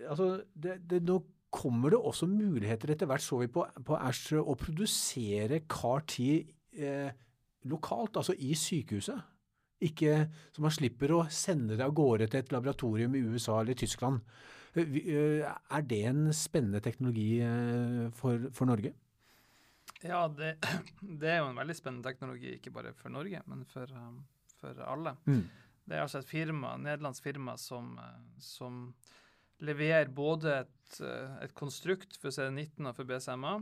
[0.08, 1.22] altså, det, det, nå
[1.54, 6.16] kommer det også muligheter etter hvert, så vi på, på Æsj, å produsere CAR-T
[6.82, 7.12] eh,
[7.70, 9.30] lokalt, altså i sykehuset.
[9.84, 13.78] Ikke så man slipper å sende det av gårde til et laboratorium i USA eller
[13.78, 14.22] Tyskland.
[14.74, 18.94] Eh, eh, Er det en spennende teknologi eh, for, for Norge?
[20.02, 20.56] Ja, det,
[21.20, 24.24] det er jo en veldig spennende teknologi, ikke bare for Norge, men for, um,
[24.60, 25.16] for alle.
[25.84, 27.98] Det er altså et firma, nederlandsk firma som,
[28.40, 28.86] som
[29.64, 33.54] leverer både et, eh, et konstrukt for CD19 og for BCMA,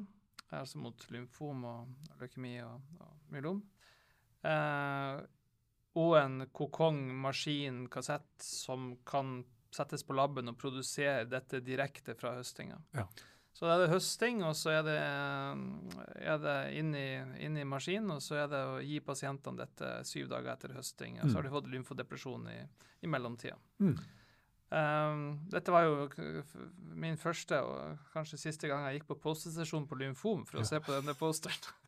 [0.53, 3.62] altså mot lymfom og leukemi og, og myelom,
[4.45, 5.23] eh,
[6.03, 12.79] og en kokong-maskin-kassett som kan settes på laben og produsere dette direkte fra høstinga.
[12.97, 13.07] Ja.
[13.53, 14.97] Så er det høsting, og så er det,
[16.25, 19.91] er det inn, i, inn i maskinen, og så er det å gi pasientene dette
[20.09, 21.19] syv dager etter høsting.
[21.21, 22.57] Og så har de fått lymfodepresjon i,
[23.05, 23.59] i mellomtida.
[23.85, 23.93] Mm.
[24.73, 26.07] Um, dette var jo
[26.97, 30.81] min første og kanskje siste gang jeg gikk på postesesjon på lymfom for å se
[30.81, 31.73] på denne posteren.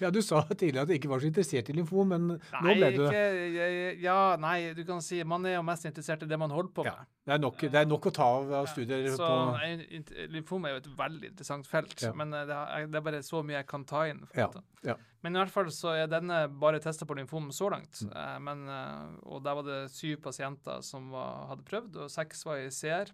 [0.00, 2.90] Ja, du sa tidligere at du ikke var så interessert i lymfom, men nå ble
[2.94, 3.98] du det.
[4.02, 6.84] ja, nei, du kan si man er jo mest interessert i det man holder på
[6.86, 6.94] Ja,
[7.26, 10.76] det, er nok, det er nok å ta av av studier Så på lymfom er
[10.76, 12.12] jo et veldig interessant felt, Ja.
[12.18, 14.22] men eh, det er, det er bare så mye jeg kan ta inn.
[14.38, 14.48] Ja,
[14.86, 14.96] ja.
[15.22, 18.00] Men i hvert fall så er denne bare testa på lymfom så langt.
[18.06, 18.12] Mm.
[18.14, 22.46] Eh, men, eh, og der var det syv pasienter som var, hadde prøvd, og seks
[22.48, 23.10] var i CR.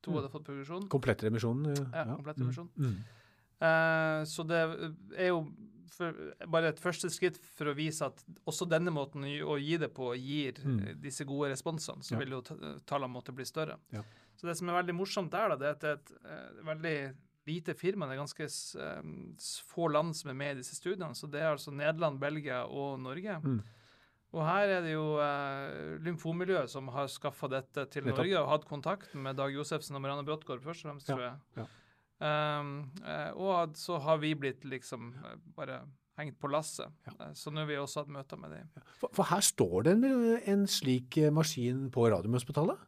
[0.00, 0.16] To Mm.
[0.16, 0.84] hadde fått progresjon.
[0.88, 1.58] Komplett remisjon?
[1.92, 2.68] Ja, komplett Mm, remisjon.
[2.80, 2.94] Mm.
[3.60, 4.60] Eh, så det
[5.18, 5.42] er jo
[5.90, 6.14] for,
[6.48, 10.14] bare et første skritt for å vise at også denne måten å gi- det på
[10.16, 10.78] gir Mm.
[10.88, 12.02] eh, disse gode responsene.
[12.02, 12.18] Så Ja.
[12.18, 12.40] vil jo
[12.86, 13.76] tallene måtte bli større.
[13.92, 14.02] Ja.
[14.36, 16.64] Så det som er veldig morsomt der, da, det er at det er et eh,
[16.64, 18.06] veldig lite firma.
[18.06, 18.46] Det er ganske
[18.80, 19.02] eh,
[19.68, 21.12] få land som er med i disse studiene.
[21.14, 23.42] Så det er altså Nederland, Belgia og Norge.
[23.42, 23.62] Mm.
[24.32, 28.04] Og her er det jo eh, lymfomiljøet som har skaffa dette til.
[28.04, 31.24] Norge og hatt kontakt med Dag Josefsen og Marianne Bråttgaard først og fremst, Ja, tror
[31.26, 31.36] jeg.
[31.56, 31.66] ja.
[32.20, 35.80] Um, eh, og så har vi blitt liksom eh, bare
[36.20, 36.92] hengt på lasset.
[37.08, 37.14] Ja.
[37.16, 38.68] Eh, så nå har vi også hatt møter med dem.
[39.00, 40.06] For, for her står det en,
[40.52, 42.86] en slik maskin på Radiumhospitalet?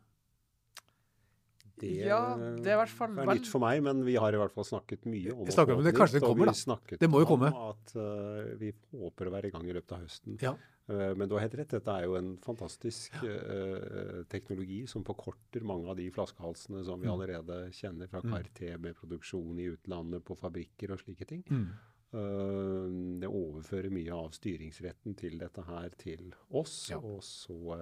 [1.82, 4.38] Det Ja, det er i hvert fall er nytt for meg, men vi har i
[4.38, 6.98] hvert fall snakket mye om Vi snakker om det, kanskje det kommer, da.
[7.00, 7.50] Det må jo komme.
[7.72, 10.36] At uh, vi håper å være i gang i løpet av høsten.
[10.44, 10.52] Ja.
[10.92, 15.64] Uh, men du har helt rett, dette er jo en fantastisk uh, teknologi som forkorter
[15.66, 17.14] mange av de flaskehalsene som vi mm.
[17.14, 18.84] allerede kjenner fra KRT mm.
[18.84, 21.44] med produksjon i utlandet, på fabrikker og slike ting.
[21.48, 21.66] Mm.
[22.12, 22.88] Uh,
[23.22, 26.76] det overfører mye av styringsretten til dette her til oss.
[26.92, 27.00] Ja.
[27.00, 27.78] Og så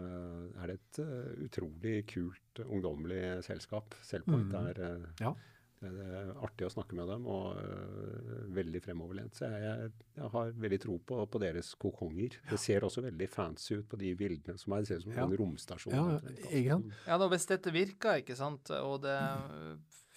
[0.00, 0.98] er det et
[1.44, 3.96] utrolig kult ungdommelig selskap.
[4.06, 4.68] Selvpoint mm.
[4.70, 4.78] er
[5.20, 5.32] ja.
[5.80, 9.38] Det er artig å snakke med dem, og uh, veldig fremoverlent.
[9.38, 12.36] Så jeg, jeg, har veldig tro på, på deres kokonger.
[12.50, 14.84] Det ser også veldig fancy ut på de bildene som er.
[14.84, 15.24] Det ser ut som ja.
[15.24, 15.96] en romstasjon.
[15.96, 19.16] Ja, ja, ja da, hvis dette virker, ikke sant, og det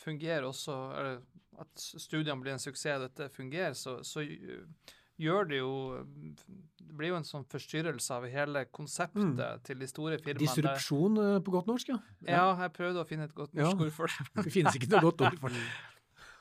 [0.03, 1.23] fungerer også, eller
[1.63, 4.25] at studiene blir en suksess, og dette fungerer, så, så
[5.21, 5.73] gjør det jo
[6.93, 9.63] Det blir jo en sånn forstyrrelse av hele konseptet mm.
[9.65, 10.43] til de store firmaene.
[10.43, 11.15] Disrupsjon.
[11.23, 11.97] Eh, på godt norsk, ja.
[12.27, 13.87] Ja, jeg prøvde å finne et godt norsk ja.
[13.87, 14.27] ord for det.
[14.37, 15.65] det finnes ikke noe godt ord for det.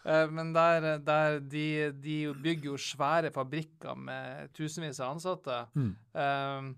[0.03, 5.61] Eh, men der, der de, de, bygger jo svære fabrikker med tusenvis av ansatte.
[5.79, 5.93] Mm.
[6.19, 6.73] Um,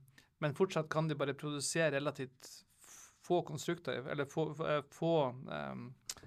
[0.45, 2.51] men fortsatt kan de bare produsere relativt
[3.25, 4.51] få konstrukter, eller få,
[4.93, 5.87] få um,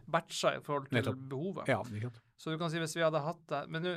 [0.09, 1.21] batcher i forhold til Nettopp.
[1.29, 1.69] behovet.
[1.69, 2.09] Ja.
[2.37, 3.93] Så du kan si hvis vi hadde hatt det Men det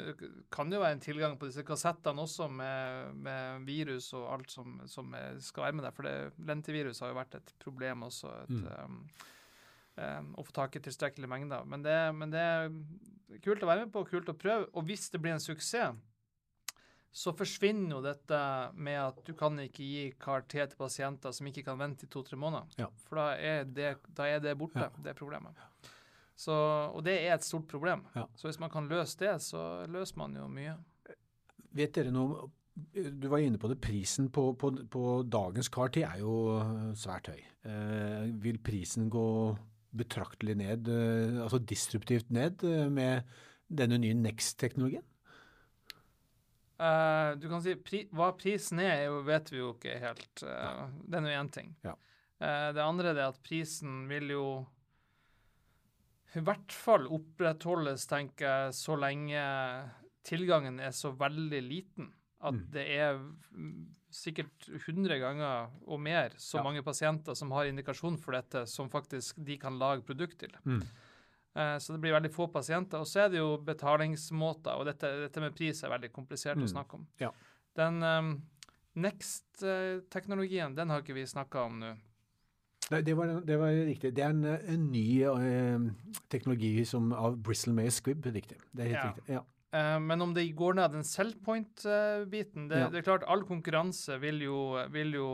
[0.52, 4.78] kan jo være en tilgang på disse kassettene også med, med virus og alt som,
[4.88, 5.12] som,
[5.44, 5.96] skal være med der.
[5.96, 6.14] For det,
[6.48, 8.32] lentivirus har jo vært et problem også.
[8.46, 9.00] Et, mm.
[10.00, 12.70] um, å få tak i tilstrekkelig mengde Men det, men det er
[13.44, 14.70] kult å være med på, kult å prøve.
[14.72, 16.00] Og hvis det blir en suksess,
[17.10, 18.38] så forsvinner jo dette
[18.78, 22.38] med at du kan ikke gi karakter til pasienter som ikke kan vente i to-tre
[22.38, 22.70] måneder.
[22.78, 22.86] Ja.
[23.08, 25.04] For da er, det, da er det borte, ja.
[25.04, 25.58] det problemet.
[26.40, 26.54] Så,
[26.94, 28.06] og det er et stort problem.
[28.16, 28.24] Ja.
[28.38, 30.78] Så hvis man kan løse det, så løser man jo mye.
[31.76, 32.48] Vet dere noe
[32.94, 33.80] Du var inne på det.
[33.82, 36.32] Prisen på, på, på dagens KRT er jo
[36.96, 37.42] svært høy.
[37.68, 39.26] Eh, vil prisen gå
[39.90, 43.22] betraktelig ned, eh, altså disruptivt ned, eh, med
[43.68, 45.04] denne nye Next-teknologien?
[46.80, 50.30] Uh, du kan si pri, Hva prisen er, vet vi jo ikke helt.
[50.40, 51.74] Det er nå én ting.
[51.84, 51.92] Ja.
[52.40, 54.44] Uh, det andre er at prisen vil jo
[56.36, 59.40] i hvert fall opprettholdes, tenker jeg, så lenge
[60.26, 62.10] tilgangen er så veldig liten.
[62.40, 62.66] At mm.
[62.72, 63.18] det er
[64.14, 66.64] sikkert 100 ganger og mer så ja.
[66.66, 70.54] mange pasienter som har indikasjon for dette, som faktisk de kan lage produkt til.
[70.64, 70.80] Mm.
[71.54, 73.02] Eh, så det blir veldig få pasienter.
[73.02, 76.66] Og så er det jo betalingsmåter, og dette, dette med pris er veldig komplisert mm.
[76.66, 77.06] å snakke om.
[77.22, 77.34] Ja.
[77.78, 78.32] Den um,
[79.00, 81.92] Next-teknologien, den har ikke vi snakka om nå.
[82.90, 84.10] Nei, det var, det var, riktig.
[84.16, 85.84] Det er en, en ny eh,
[86.32, 88.26] teknologi som, av Bristle May Squibb.
[88.26, 88.58] Riktig.
[88.74, 89.08] Det er helt ja.
[89.12, 89.36] riktig.
[89.36, 89.46] Ja.
[89.70, 92.88] Uh, men om det går ned den sellpoint-biten det, ja.
[92.90, 94.56] det, er klart All konkurranse vil jo,
[94.90, 95.28] vil jo,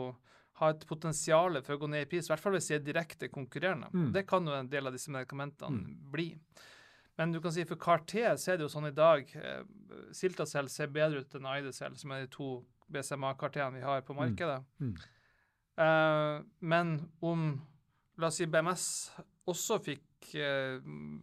[0.61, 2.85] ha et potensial for å gå ned i pris, i hvert fall hvis de er
[2.85, 3.89] direkte konkurrerende.
[3.93, 4.07] Mm.
[4.13, 5.99] Det kan jo en del av disse medikamentene mm.
[6.13, 6.31] bli.
[7.17, 9.61] Men du kan si for CAR-T så er det jo sånn i dag uh,
[10.17, 12.59] Siltacell ser bedre ut enn Idecell, som er de to
[12.93, 14.21] BCMA-CAR-T-ene vi har på mm.
[14.21, 14.59] markedet.
[14.81, 14.95] Mm.
[15.77, 17.51] Uh, men om
[18.17, 18.85] la oss si BMS
[19.47, 20.79] også fikk uh,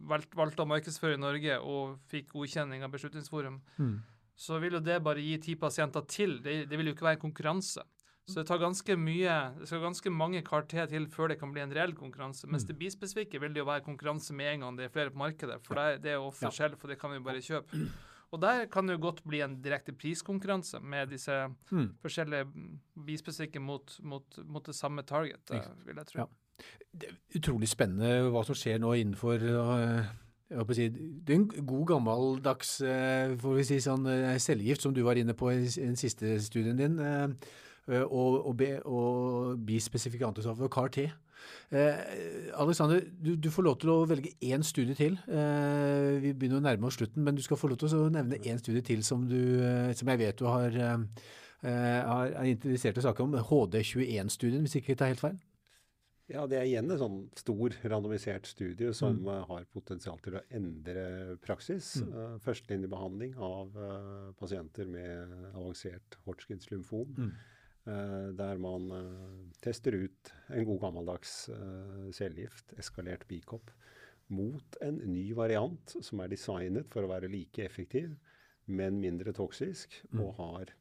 [0.07, 3.97] valgt, valgt, å markedsføre i Norge og fikk godkjenning av Beslutningsforum, mm.
[4.39, 6.39] så vil jo det bare gi ti pasienter til.
[6.45, 7.83] Det, det, vil jo ikke være en konkurranse.
[8.25, 11.61] Så det tar ganske mye, det skal ganske mange kvarter til før det kan bli
[11.61, 12.47] en reell konkurranse.
[12.49, 12.71] Mens mm.
[12.71, 15.59] det bispesifikke vil det jo være konkurranse med en gang det er flere på markedet.
[15.67, 17.85] For det, det er jo forskjell, for det kan vi bare kjøpe.
[18.35, 21.31] Og der kan det jo godt bli en direkte priskonkurranse med disse
[21.71, 21.87] mm.
[22.03, 22.49] forskjellige
[23.07, 26.25] bispesikker mot, mot, mot, det samme target, uh, vil jeg tro.
[26.25, 26.27] Ja.
[26.91, 30.13] Det er utrolig spennende hva som skjer nå innenfor uh,
[30.45, 34.05] Si, det er en god gammeldags uh, får vi si sånn,
[34.39, 36.99] cellegift, som du var inne på i den siste studien din,
[37.89, 41.07] og, og, og bispesifikk antistoff CAR-T.
[41.71, 45.17] Eh, Alexander, du, du, får lov til å velge én studie til.
[45.25, 48.41] Eh, vi begynner å nærme oss slutten, men du skal få lov til å nevne
[48.45, 51.25] én studie til som, du, eh, som jeg vet du har, eh,
[51.65, 53.35] er interessert i å snakke om.
[53.49, 55.41] HD21-studien, hvis ikke jeg tar helt feil?
[56.29, 59.43] Ja, det er igjen en sånn stor randomisert studie som mm.
[59.49, 61.99] har potensial til å endre praksis.
[62.01, 62.39] Mm.
[62.41, 63.75] Førstelinjebehandling av
[64.39, 67.13] pasienter med avansert Hodgkins lymfom.
[67.13, 67.35] Mm.
[67.85, 73.69] Eh, der man eh, tester ut en god gammeldags eh, cellegift, eskalert bikopp,
[74.33, 78.15] mot en ny variant som er designet for å være like effektiv,
[78.65, 80.21] men mindre toksisk, mm.
[80.23, 80.71] og har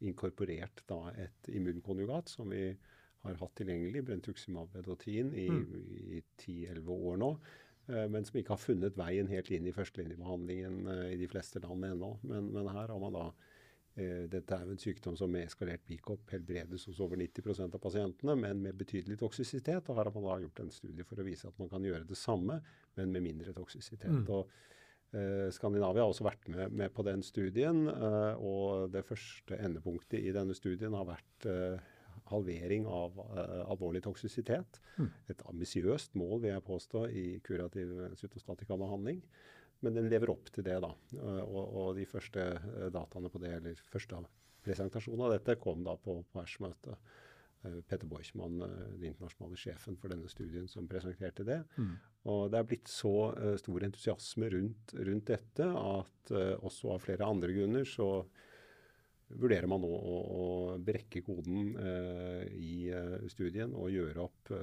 [0.00, 2.70] inkorporert da et immunkonjugat som vi
[3.26, 5.66] har hatt tilgjengelig, brentuximab vedotin, i, mm.
[6.16, 7.30] i 10-11 år nå.
[8.14, 12.14] Men som ikke har funnet veien helt inn i førstelinjebehandlingen i de fleste land ennå.
[12.30, 13.26] Men, men her har man da
[14.30, 18.36] dette er jo en sykdom som med eskalert bikopp helbredes hos over 90% av pasientene,
[18.38, 19.88] men med betydelig toksisitet.
[19.88, 22.06] Og her har man da gjort en studie for å vise at man kan gjøre
[22.08, 22.60] det samme,
[22.98, 24.12] men med mindre toksisitet.
[24.20, 24.24] Mm.
[24.30, 24.46] Og
[25.16, 30.22] uh, Skandinavia har også vært med, med på den studien, uh, og det første endepunktet
[30.22, 31.94] i denne studien har vært uh,
[32.28, 33.14] halvering av
[33.72, 34.82] alvorlig toksisitet.
[34.98, 35.06] Mm.
[35.32, 39.22] Et ambisiøst mål, vil jeg påstå, i kurativ cytostatikabehandling.
[39.84, 40.90] Men den lever opp til det, da.
[41.44, 42.44] Og, og de første
[42.94, 44.18] dataene på det, eller første
[44.66, 46.98] presentasjonen av dette, kom da på, på møtet
[47.58, 51.62] Petter Peter Boichmann, eh, den internasjonale sjefen for denne studien, som presenterte det.
[51.76, 51.96] Mm.
[52.30, 57.02] Og det er blitt så uh, stor entusiasme rundt, rundt dette at uh, også av
[57.02, 58.08] flere andre grunner så
[59.28, 60.44] vurderer man nå å, å
[60.84, 62.92] brekke koden uh, i
[63.32, 64.54] studien og gjøre opp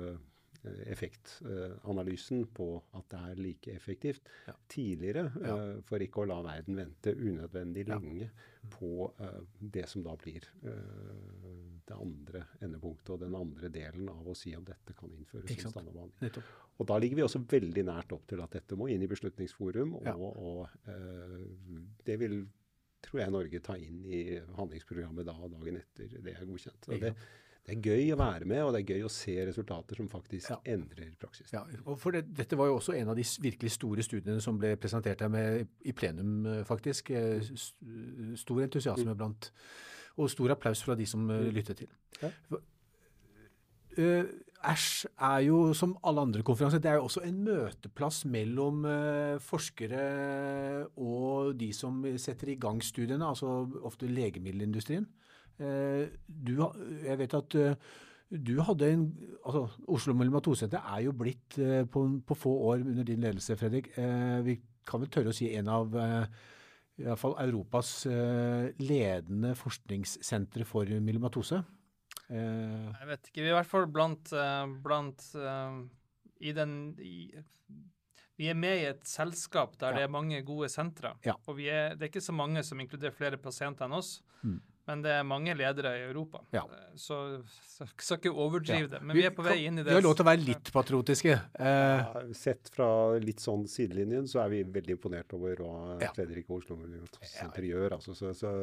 [0.86, 4.56] effektanalysen på at det er like effektivt ja.
[4.72, 5.56] tidligere, ja.
[5.56, 8.32] Uh, for ikke å la verden vente unødvendig lenge ja.
[8.74, 14.28] på uh, det som da blir uh, det andre endepunktet og den andre delen av
[14.28, 16.44] å si om dette kan innføres som standardbehandling.
[16.76, 19.94] Og da ligger vi også veldig nært opp til at dette må inn i Beslutningsforum,
[20.02, 20.90] og, og
[22.04, 22.42] det vil
[23.06, 24.22] tror jeg Norge ta inn i
[24.58, 26.88] handlingsprogrammet da dagen etter det er godkjent.
[26.90, 27.12] Og det,
[27.66, 30.52] det er gøy å være med, og det er gøy å se resultater som faktisk
[30.54, 30.60] ja.
[30.76, 31.50] endrer praksis.
[31.54, 34.60] Ja, og for det, Dette var jo også en av de virkelig store studiene som
[34.62, 37.10] ble presentert her med, i plenum, eh, faktisk.
[37.10, 37.42] Eh,
[38.38, 39.18] stor entusiasme mm.
[39.18, 39.52] blant
[40.22, 41.52] Og stor applaus fra de som eh, mm.
[41.58, 41.90] lyttet til.
[42.22, 42.30] Ja.
[44.66, 49.38] Æsj er jo, som alle andre konferanser, det er jo også en møteplass mellom uh,
[49.44, 50.00] forskere
[50.98, 55.06] og de som setter i gang studiene, altså ofte legemiddelindustrien.
[55.60, 56.58] Eh, du,
[57.06, 57.94] jeg vet at eh,
[58.30, 59.06] du hadde en
[59.46, 63.92] altså Oslo Myelomatosenter er jo blitt eh, på, på, få år under din ledelse, Fredrik.
[63.96, 65.96] Vi kan vel tørre å si en av
[66.96, 68.06] i hvert fall Europas
[68.80, 71.60] ledende forskningssentre for myelomatose.
[72.30, 73.42] Jeg vet ikke.
[73.42, 74.32] Vi er i hvert fall blant,
[74.86, 75.26] blant
[76.46, 77.28] i den i,
[78.36, 79.98] vi er med i et selskap der ja.
[80.00, 81.14] det er mange gode sentre.
[81.26, 81.38] Ja.
[81.48, 84.18] Og er, det er ikke så mange som inkluderer flere pasienter enn oss.
[84.44, 84.60] Mm.
[84.86, 86.44] Men det er mange ledere i Europa.
[86.54, 86.62] Ja.
[87.00, 87.18] Så
[87.74, 88.92] skal ikke overdrive ja.
[88.96, 89.02] det.
[89.02, 89.90] Men vi, vi, er på vei inn i det.
[89.90, 91.36] Vi har lov til å være litt patriotiske.
[91.58, 92.04] Eh.
[92.04, 92.88] Ja, sett fra
[93.22, 96.14] litt sånn sidelinjen så er vi veldig imponert over hva ja.
[96.16, 96.78] Fredrik Oslo
[97.22, 97.98] Senter gjør.
[97.98, 98.54] Altså, så, så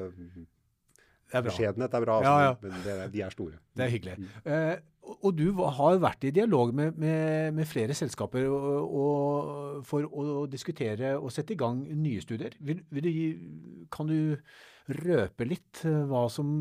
[1.33, 3.59] Beskjedenhet er bra, altså, men det, de er store.
[3.73, 4.17] Det er hyggelig.
[4.21, 4.33] Mm.
[4.53, 10.07] Eh, og du har vært i dialog med, med, med flere selskaper og, og, for
[10.07, 12.55] å diskutere og sette i gang nye studier.
[12.61, 14.37] Vil, vil du, kan du
[14.91, 16.53] røpe litt eh, hva som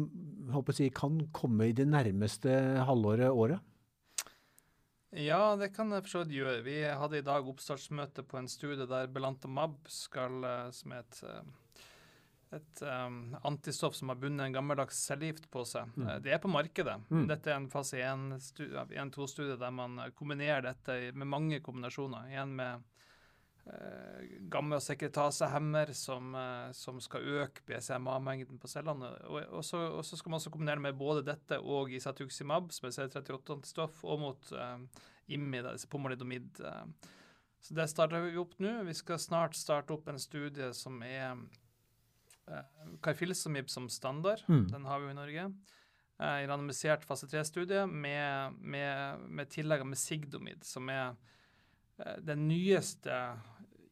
[0.53, 2.53] håper jeg, kan komme i det nærmeste
[2.87, 3.67] halvåret, året?
[5.11, 6.61] Ja, det kan jeg for gjøre.
[6.63, 11.23] Vi hadde i dag oppstartsmøte på en studie der Belantamab skal, eh, som er et,
[11.27, 11.89] eh,
[12.55, 15.91] et um, antistoff som har bundet en gammeldags cellegift på seg.
[15.95, 16.07] Mm.
[16.23, 16.97] Det er på markedet.
[17.09, 17.27] Mm.
[17.29, 22.27] Dette er en fase 1-2-studie der man kombinerer dette med mange kombinasjoner.
[22.35, 22.83] En med
[23.65, 29.13] eh, gamma-sekretasehemmer som, eh, som, skal øke BCMA-mengden på cellene.
[29.27, 32.87] Og, og, så, og, så, skal man også kombinere med både dette og isatuximab, som
[32.87, 34.77] er CD38-antistoff, og mot eh,
[35.31, 36.61] IMI, disse pomalidomid.
[37.61, 38.79] Så det starter vi opp nå.
[38.87, 41.35] Vi skal snart starte opp en studie som er
[42.49, 44.41] eh, Carfilsomib som standard.
[44.49, 44.65] Mm.
[44.71, 45.45] Den har vi jo i Norge.
[46.21, 51.13] Eh, randomisert fase 3-studie med, med, med tillegg med Sigdomid, som er
[52.25, 53.15] den nyeste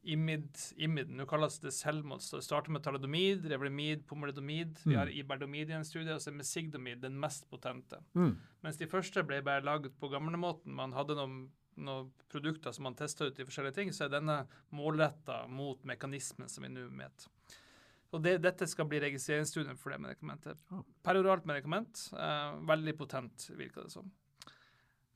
[0.01, 1.17] imid, imiden.
[1.17, 2.23] nå kalles det selvmord.
[2.23, 4.79] Så det starter med talidomid, revlimid, pomalidomid.
[4.83, 4.91] Mm.
[4.91, 8.01] Vi har iberdomid i en studie, og så er mesigdomid den mest potente.
[8.17, 8.35] Mm.
[8.65, 10.73] Mens de første ble bare laget på gamlemåten.
[10.75, 11.41] Man hadde noen,
[11.79, 14.41] noen produkter som man testa ut i forskjellige ting, så er denne
[14.75, 17.27] målretta mot mekanismen som vi nå vet.
[18.09, 20.63] Og det, Dette skal bli registreringsstudien for det medikamentet.
[21.05, 22.07] Peroralt medikament.
[22.17, 24.09] Eh, veldig potent, virker det som.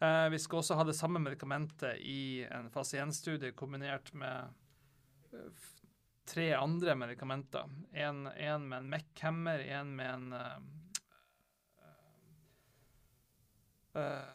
[0.04, 4.52] Eh, vi skal også ha det samme medikamentet i en fase 1-studie kombinert med
[5.32, 5.68] eh,
[6.28, 7.70] tre andre medikamenter.
[7.94, 10.58] En, en med en MEC-hemmer, en med en uh,
[13.96, 14.32] uh,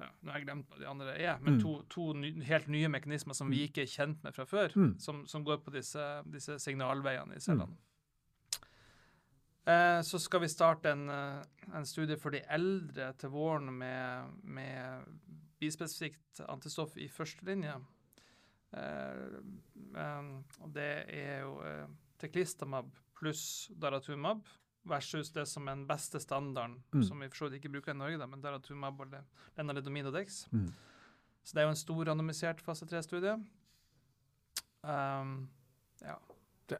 [0.00, 1.60] ja, Nå har jeg glemt hva de andre er, men mm.
[1.64, 3.66] to, to ny, helt nye mekanismer som vi mm.
[3.68, 4.94] ikke er kjent med fra før, mm.
[5.00, 7.76] som, som, går på disse, disse signalveiene i cellene.
[7.76, 7.89] Mm.
[9.68, 11.42] Eh, så skal vi starte en, eh,
[11.74, 15.04] en, studie for de eldre til våren med, med
[15.60, 17.76] bispesifikt antistoff i førstelinje.
[18.72, 20.24] Eh,
[20.62, 21.86] og det er jo eh,
[22.22, 24.46] teklistamab pluss daratumab
[24.88, 27.02] versus det som er den beste standarden, mm.
[27.04, 29.16] som vi for så vidt ikke bruker i Norge, da, men daratumab og
[29.58, 30.46] lenalidomid og dex.
[30.54, 30.70] Mm.
[31.44, 33.36] Så det er jo en stor randomisert fase 3-studie.
[34.80, 35.50] Um,
[36.00, 36.16] ja.
[36.70, 36.78] Det,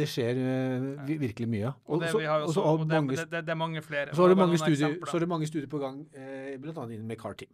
[0.00, 1.72] det skjer uh, virkelig mye.
[1.86, 4.14] Og, det, er mange flere.
[4.14, 6.74] Så er det mange, studier, så er det mange studier på gang, eh, bl.a.
[6.86, 7.48] innen McCarthy.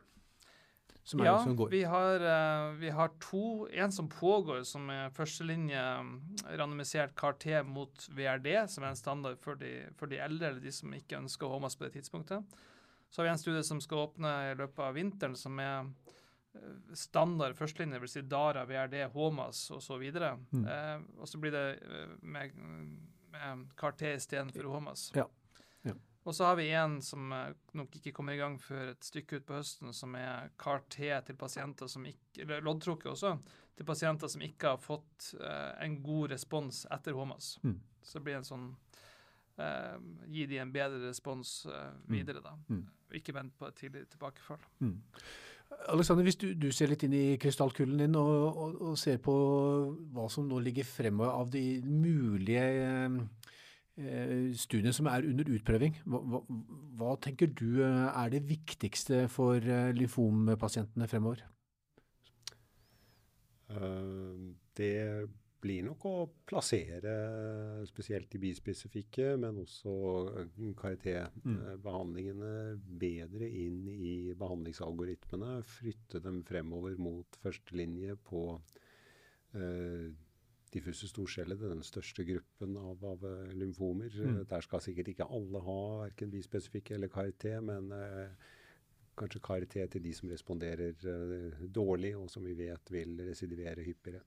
[1.06, 1.68] Som er ja, som går.
[1.70, 3.68] vi har, uh, vi har to.
[3.70, 6.14] En som pågår, som er førstelinje mm,
[6.58, 10.72] randomisert CAR-T mot VRD, som er en standard for de, for de eldre eller de
[10.74, 12.58] som ikke ønsker HOMAS på det tidspunktet.
[13.10, 15.86] Så har vi en studie som skal åpne i løpet av vinteren, som er
[16.94, 20.04] standard førstelinje, vil Si DARA, VRD, HOMAS osv.
[20.52, 20.64] Mm.
[20.64, 22.56] Eh, og så blir det eh, med,
[23.32, 25.10] med CAR-T istedenfor HOMAS.
[25.16, 25.26] Ja.
[25.86, 25.94] Ja.
[26.26, 29.40] Og så har vi en som eh, nok ikke kommer i gang før et stykke
[29.40, 30.98] ut på høsten, som er CAR-T
[31.28, 33.36] til pasienter som ikke Eller loddtrukket også,
[33.76, 37.56] til pasienter som ikke har fått eh, en god respons etter HOMAS.
[37.62, 37.78] Mm.
[38.02, 38.66] Så det blir en sånn
[39.60, 39.96] eh,
[40.32, 42.56] Gi de en bedre respons eh, videre, da.
[42.68, 42.84] Mm.
[43.20, 44.62] Ikke vent på et tidlig tilbakefall.
[45.88, 49.34] Alexander, hvis du, du ser litt inn i krystallkulen din og, og, og ser på
[50.14, 53.18] hva som nå ligger fremover av de mulige eh,
[54.02, 56.42] eh, studiene som er under utprøving, hva, hva,
[56.98, 61.44] hva tenker du eh, er det viktigste for eh, lymfompasientene fremover?
[63.70, 64.92] Uh, Det
[65.66, 66.14] blir nok å
[66.46, 67.14] plassere
[67.90, 69.94] spesielt de bispesifikke, men også
[70.78, 72.52] KRT-behandlingene
[73.02, 75.58] bedre inn i behandlingsalgoritmene.
[75.66, 78.44] Flytte dem fremover mot førstelinje på
[79.58, 80.14] eh,
[80.76, 84.12] diffuse storceller, den største gruppen av, av eh, lymfomer.
[84.12, 84.42] Mm.
[84.50, 88.52] Der skal sikkert ikke alle ha verken bispesifikke eller KRT, men eh,
[89.16, 94.22] kanskje KRT til de som responderer eh, dårlig, og som vi vet vil residivere hyppigere.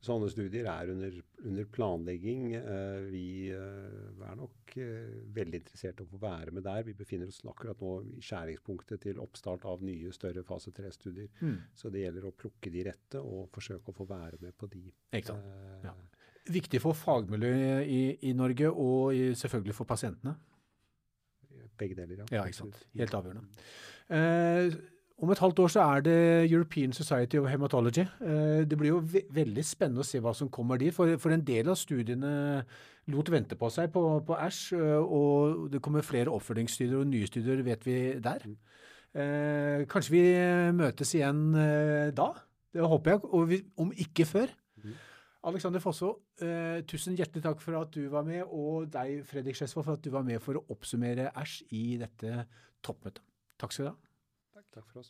[0.00, 2.54] Sånne studier er under, under planlegging.
[2.56, 6.86] Eh, vi eh, er nok eh, veldig interessert i å få være med der.
[6.86, 11.28] Vi befinner oss akkurat nå i skjæringspunktet til oppstart av nye, større fase 3-studier.
[11.44, 11.58] Mm.
[11.76, 14.86] Så det gjelder å plukke de rette og forsøke å få være med på de.
[15.12, 15.50] Ikke sant?
[15.52, 15.94] Eh, Ja.
[16.50, 20.32] Viktig for fagmiljøet i, i Norge, og i, selvfølgelig for pasientene.
[21.78, 22.30] Begge deler, ja.
[22.38, 22.80] Ja, ikke sant.
[22.96, 23.44] Helt avgjørende.
[24.16, 24.78] Eh,
[25.20, 26.18] om et halvt år så er det
[26.50, 28.06] European Society of Hematology.
[28.24, 31.34] Eh, det blir jo ve veldig spennende å se hva som kommer dit, for, for
[31.34, 32.32] en del av studiene
[33.10, 37.28] lot vente på seg på, på ASH, eh, og det kommer flere oppfølgingsstudier og nye
[37.28, 38.46] studier, vet vi der.
[39.10, 40.24] Eh, kanskje vi
[40.78, 42.32] møtes igjen eh, da?
[42.70, 44.52] Det håper jeg, og vi, om ikke før.
[44.80, 44.98] Mm.
[45.50, 46.12] Alexander Fosso,
[46.44, 50.04] eh, tusen hjertelig takk for at du var med, og deg, Fredrik Skjesvold, for at
[50.04, 52.44] du var med for å oppsummere ASH i dette
[52.84, 53.24] toppmøtet.
[53.60, 53.98] Takk skal du ha.
[54.70, 55.08] Takk for oss.